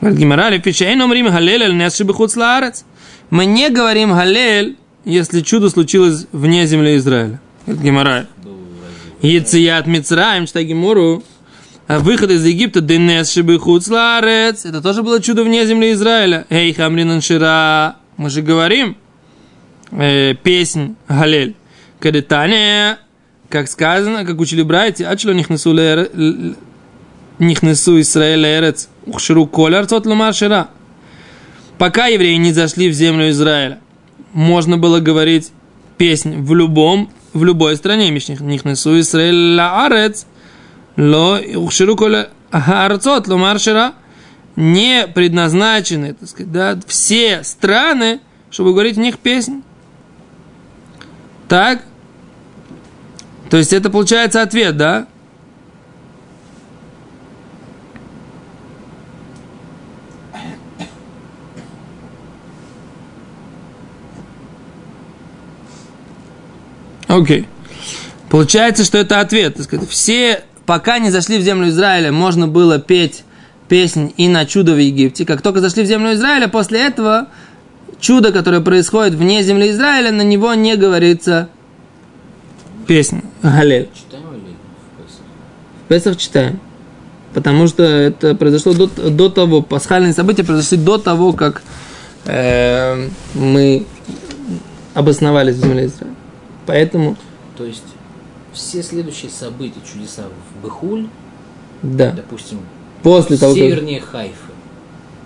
Говорит 0.00 0.18
Гимара, 0.18 0.50
лефишейн 0.50 1.00
умрим 1.00 1.26
галель 1.26 1.62
аль 1.64 1.90
шибихуц 1.90 2.36
лаарец. 2.36 2.84
Мы 3.30 3.46
не 3.46 3.68
говорим 3.68 4.12
галель, 4.12 4.76
если 5.04 5.40
чудо 5.40 5.70
случилось 5.70 6.26
вне 6.32 6.66
земли 6.66 6.96
Израиля. 6.96 7.40
Говорит 7.66 7.84
Гимара, 7.84 8.26
Яцият 9.20 9.86
Мицраем, 9.86 10.46
читай 10.46 10.64
Гимуру, 10.64 11.24
а 11.88 11.98
выход 11.98 12.30
из 12.30 12.44
Египта, 12.44 12.80
Денес 12.80 13.32
Шибихуц 13.32 13.88
это 13.88 14.80
тоже 14.82 15.02
было 15.02 15.20
чудо 15.20 15.42
вне 15.42 15.66
земли 15.66 15.92
Израиля. 15.92 16.46
Эй, 16.50 16.72
Хамрин 16.72 17.10
Аншира, 17.10 17.96
мы 18.16 18.30
же 18.30 18.42
говорим, 18.42 18.96
э, 19.90 20.34
песнь 20.34 20.94
Галель. 21.08 21.56
Кадетане, 21.98 22.98
как 23.48 23.68
сказано, 23.68 24.24
как 24.24 24.38
учили 24.38 24.62
братья, 24.62 25.08
ачло 25.08 25.32
нихнесу 25.32 25.72
лер- 25.72 26.10
л- 26.14 26.54
нихнесу 27.38 28.00
Исраэль 28.00 28.44
эрец, 28.44 28.88
ухширу 29.06 29.46
коля 29.46 29.78
арцот 29.78 30.06
лумар 30.06 30.34
шира. 30.34 30.68
Пока 31.78 32.06
евреи 32.06 32.36
не 32.36 32.52
зашли 32.52 32.88
в 32.88 32.92
землю 32.92 33.30
Израиля, 33.30 33.78
можно 34.32 34.76
было 34.78 35.00
говорить 35.00 35.52
песнь 35.96 36.42
в 36.42 36.54
любом, 36.54 37.10
в 37.32 37.44
любой 37.44 37.76
стране. 37.76 38.10
Мишних 38.10 38.40
нихнесу 38.40 38.98
Исраэль 38.98 39.54
ла 39.54 39.86
арец, 39.86 40.26
ло 40.96 41.40
ухширу 41.56 41.96
коля 41.96 42.30
арцот 42.50 43.28
лумар 43.28 43.58
шира. 43.58 43.94
Не 44.56 45.06
предназначены, 45.06 46.14
так 46.14 46.28
сказать, 46.28 46.50
да, 46.50 46.80
все 46.88 47.44
страны, 47.44 48.18
чтобы 48.50 48.72
говорить 48.72 48.96
в 48.96 49.00
них 49.00 49.18
песнь. 49.18 49.62
Так? 51.46 51.84
То 53.50 53.56
есть 53.56 53.72
это 53.72 53.88
получается 53.88 54.42
ответ, 54.42 54.76
да? 54.76 55.06
Окей. 67.08 67.48
Получается, 68.30 68.84
что 68.84 68.98
это 68.98 69.20
ответ. 69.20 69.60
Сказать, 69.60 69.88
все, 69.88 70.42
пока 70.66 70.98
не 70.98 71.10
зашли 71.10 71.38
в 71.38 71.42
землю 71.42 71.70
Израиля, 71.70 72.12
можно 72.12 72.46
было 72.46 72.78
петь 72.78 73.24
песнь 73.68 74.12
и 74.16 74.28
на 74.28 74.46
чудо 74.46 74.74
в 74.74 74.78
Египте. 74.78 75.24
Как 75.24 75.42
только 75.42 75.60
зашли 75.60 75.82
в 75.82 75.86
землю 75.86 76.14
Израиля, 76.14 76.48
после 76.48 76.86
этого 76.86 77.28
чудо, 78.00 78.32
которое 78.32 78.60
происходит 78.60 79.14
вне 79.14 79.42
земли 79.42 79.70
Израиля, 79.70 80.12
на 80.12 80.22
него 80.22 80.54
не 80.54 80.76
говорится 80.76 81.48
песня. 82.86 83.22
Галель. 83.42 83.88
Читаем 83.94 84.24
или 84.34 84.54
в 84.86 85.02
Песах? 85.02 85.20
В 85.84 85.88
Песах 85.88 86.16
читаем. 86.16 86.60
Потому 87.34 87.66
что 87.66 87.82
это 87.82 88.34
произошло 88.34 88.72
до, 88.72 88.86
до 88.86 89.28
того, 89.28 89.62
пасхальные 89.62 90.14
события 90.14 90.44
произошли 90.44 90.78
до 90.78 90.98
того, 90.98 91.32
как 91.32 91.62
э, 92.24 93.08
мы 93.34 93.84
обосновались 94.94 95.56
в 95.56 95.60
земле 95.60 95.86
Израиля. 95.86 96.17
Поэтому, 96.68 97.16
То 97.56 97.64
есть 97.64 97.82
все 98.52 98.82
следующие 98.82 99.30
события, 99.30 99.80
чудеса 99.90 100.24
в 100.24 100.64
Бехуль, 100.64 101.06
да, 101.82 102.12
допустим, 102.12 102.60
после 103.02 103.38
того, 103.38 103.54
как 103.54 103.62
севернее 103.62 104.02
Хайфы, 104.02 104.52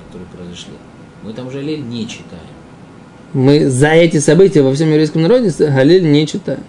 которые 0.07 0.29
произошли, 0.29 0.75
мы 1.25 1.33
там 1.33 1.51
Жалель 1.51 1.83
не 1.83 2.07
читаем. 2.07 2.45
мы 3.33 3.69
за 3.69 3.89
эти 3.89 4.21
события 4.21 4.63
во 4.63 4.73
всем 4.73 4.91
еврейском 4.91 5.23
народе 5.23 5.51
Галиль 5.59 6.09
не 6.09 6.29
читаем. 6.29 6.63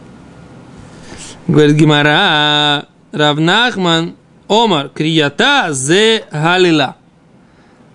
Говорит 1.47 1.75
Гимара, 1.75 2.87
Равнахман, 3.11 4.15
Омар, 4.47 4.89
Крията, 4.89 5.67
Зе 5.71 6.23
Галила. 6.31 6.95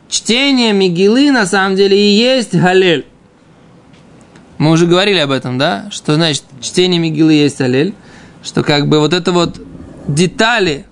Чтение 0.08 0.72
Мигилы 0.72 1.32
на 1.32 1.44
самом 1.44 1.74
деле 1.74 1.98
и 1.98 2.14
есть 2.14 2.54
Галель. 2.54 3.04
Мы 4.58 4.70
уже 4.72 4.86
говорили 4.86 5.18
об 5.18 5.30
этом, 5.30 5.56
да? 5.56 5.88
Что 5.90 6.14
значит 6.14 6.42
чтение 6.60 6.98
Мигилы 7.00 7.32
есть 7.32 7.58
Галель? 7.58 7.94
Что 8.42 8.62
как 8.62 8.88
бы 8.88 8.98
вот 8.98 9.12
это 9.12 9.32
вот 9.32 9.60
детали, 10.08 10.84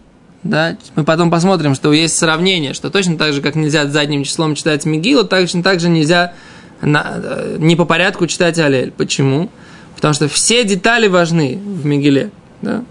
да, 0.42 0.76
мы 0.94 1.04
потом 1.04 1.30
посмотрим, 1.30 1.74
что 1.74 1.92
есть 1.92 2.16
сравнение, 2.16 2.74
что 2.74 2.90
точно 2.90 3.18
так 3.18 3.32
же, 3.32 3.42
как 3.42 3.56
нельзя 3.56 3.86
задним 3.86 4.24
числом 4.24 4.54
читать 4.54 4.84
Мигилу, 4.84 5.24
точно 5.24 5.62
так 5.62 5.80
же 5.80 5.88
нельзя 5.88 6.34
на- 6.80 7.14
э, 7.16 7.56
не 7.58 7.74
по 7.74 7.84
порядку 7.84 8.26
читать 8.26 8.58
Алель. 8.58 8.92
Почему? 8.92 9.50
Потому 9.96 10.14
что 10.14 10.28
все 10.28 10.62
детали 10.64 11.08
важны 11.08 11.56
в 11.56 11.84
Мигиле. 11.86 12.30
Да? 12.62 12.84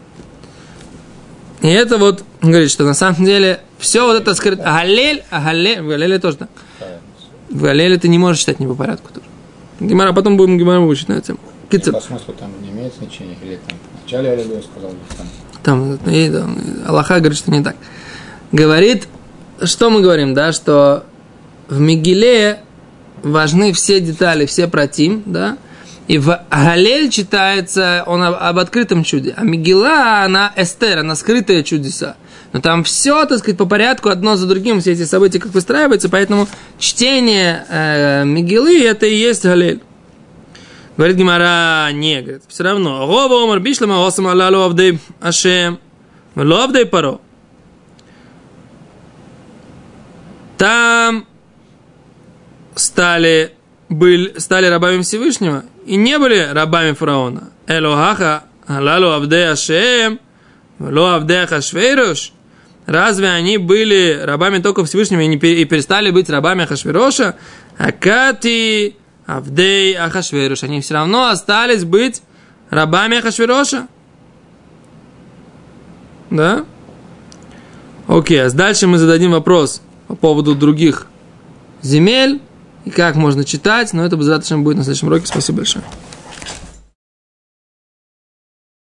И 1.62 1.68
это 1.68 1.98
вот 1.98 2.24
говорит, 2.42 2.72
что 2.72 2.84
на 2.84 2.94
самом 2.94 3.24
деле 3.24 3.62
все 3.80 4.06
вот 4.06 4.22
это 4.22 4.34
скрыто. 4.36 4.64
Галель, 4.64 5.24
а 5.30 5.42
Галель, 5.42 5.82
в 5.82 5.88
Галеле 5.88 6.20
тоже 6.20 6.38
так. 6.38 6.50
В 7.50 7.62
Галеле 7.62 7.98
ты 7.98 8.08
не 8.08 8.18
можешь 8.18 8.42
читать 8.42 8.60
не 8.60 8.68
по 8.68 8.74
порядку 8.76 9.14
тоже. 9.14 9.26
Гимара, 9.80 10.14
потом 10.14 10.38
будем 10.38 10.58
Гимару 10.58 10.88
учить 10.88 11.10
на 11.10 11.22
тему. 11.22 11.40
Кицер. 11.70 11.94
По 11.94 12.02
смыслу 12.02 12.34
там 12.34 12.52
не 12.62 12.70
имеет 12.70 12.94
значения, 12.96 13.36
или 13.44 13.60
там 13.68 13.78
в 13.78 14.04
начале 14.04 14.32
Аллилуйя 14.32 14.62
сказал, 14.62 14.92
там 15.18 15.28
Там, 15.64 16.14
и, 16.14 16.30
там, 16.30 16.58
Аллаха 16.88 17.20
говорит, 17.20 17.38
что 17.38 17.52
не 17.52 17.64
так. 17.64 17.76
Говорит, 18.52 19.08
что 19.64 19.90
мы 19.90 20.02
говорим, 20.02 20.34
да, 20.34 20.52
что 20.54 21.06
в 21.68 21.80
Мигиле 21.80 22.60
важны 23.24 23.74
все 23.74 24.00
детали, 24.00 24.46
все 24.46 24.68
протим, 24.68 25.24
да, 25.26 25.58
И 26.08 26.20
в 26.20 26.40
Галель 26.52 27.10
читается 27.10 28.04
он 28.06 28.22
об, 28.22 28.36
об 28.36 28.60
открытом 28.60 29.04
чуде. 29.04 29.34
А 29.36 29.44
Мигела, 29.44 30.24
она 30.24 30.54
эстер, 30.56 31.00
она 31.00 31.16
скрытая 31.16 31.64
чудеса. 31.64 32.16
Но 32.56 32.62
там 32.62 32.86
все, 32.86 33.26
так 33.26 33.39
сказать, 33.39 33.58
по 33.58 33.65
порядку, 33.65 34.08
одно 34.08 34.38
за 34.38 34.48
другим, 34.48 34.80
все 34.80 34.94
эти 34.94 35.04
события 35.04 35.41
как 35.41 35.52
выстраиваются, 35.54 36.08
поэтому 36.08 36.48
чтение 36.80 37.65
э, 37.68 38.24
Мигелы 38.24 38.82
это 38.82 39.06
и 39.06 39.13
есть 39.13 39.44
Галель. 39.44 39.82
Говорит 40.96 41.18
Гимара, 41.18 41.91
не, 41.91 42.22
говорит, 42.22 42.44
все 42.48 42.63
равно. 42.63 43.06
Гова 43.08 43.44
омар 43.44 43.60
бишлама 43.60 44.08
осам 44.08 44.28
алалу 44.28 44.62
авдей 44.62 45.00
ашем, 45.20 45.80
ло 46.38 46.63
авдей 46.63 46.86
паро. 46.86 47.20
Там 50.58 51.28
стали, 52.76 53.52
были, 53.89 54.39
стали 54.39 54.68
рабами 54.68 55.02
Всевышнего 55.02 55.65
и 55.86 55.98
не 55.98 56.18
были 56.18 56.48
рабами 56.54 56.94
фараона. 56.94 57.50
Элохаха 57.68 58.46
алалу 58.65 59.10
авдей 59.10 59.52
ашем, 59.52 60.22
ло 60.80 61.15
авдей 61.15 61.48
хашвейрош. 61.48 62.32
Разве 62.86 63.30
они 63.30 63.58
были 63.58 64.21
рабами 64.24 64.60
только 64.60 64.86
Всевышнего 64.86 65.21
и, 65.21 65.28
не, 65.28 65.38
и 65.38 65.65
перестали 65.65 66.12
быть 66.12 66.30
рабами 66.30 66.63
Ахашвироша? 66.63 67.36
Акати 67.78 68.95
Авдей 69.26 69.95
Ахашверуш. 69.95 70.63
Они 70.63 70.82
все 70.82 70.93
равно 70.93 71.30
остались 71.30 71.84
быть 71.84 72.21
рабами 72.69 73.17
Ахашвероша. 73.17 73.88
Да? 76.30 76.65
Окей, 78.08 78.43
а 78.43 78.50
дальше 78.52 78.86
мы 78.88 79.00
зададим 79.00 79.32
вопрос 79.32 79.82
по 80.08 80.15
поводу 80.15 80.54
других 80.54 81.08
земель 81.82 82.39
и 82.84 82.91
как 82.91 83.15
можно 83.15 83.43
читать, 83.43 83.93
но 83.93 84.06
это 84.06 84.15
будет 84.15 84.78
на 84.78 84.84
следующем 84.84 85.08
уроке. 85.08 85.26
Спасибо 85.26 85.58
большое. 85.58 85.84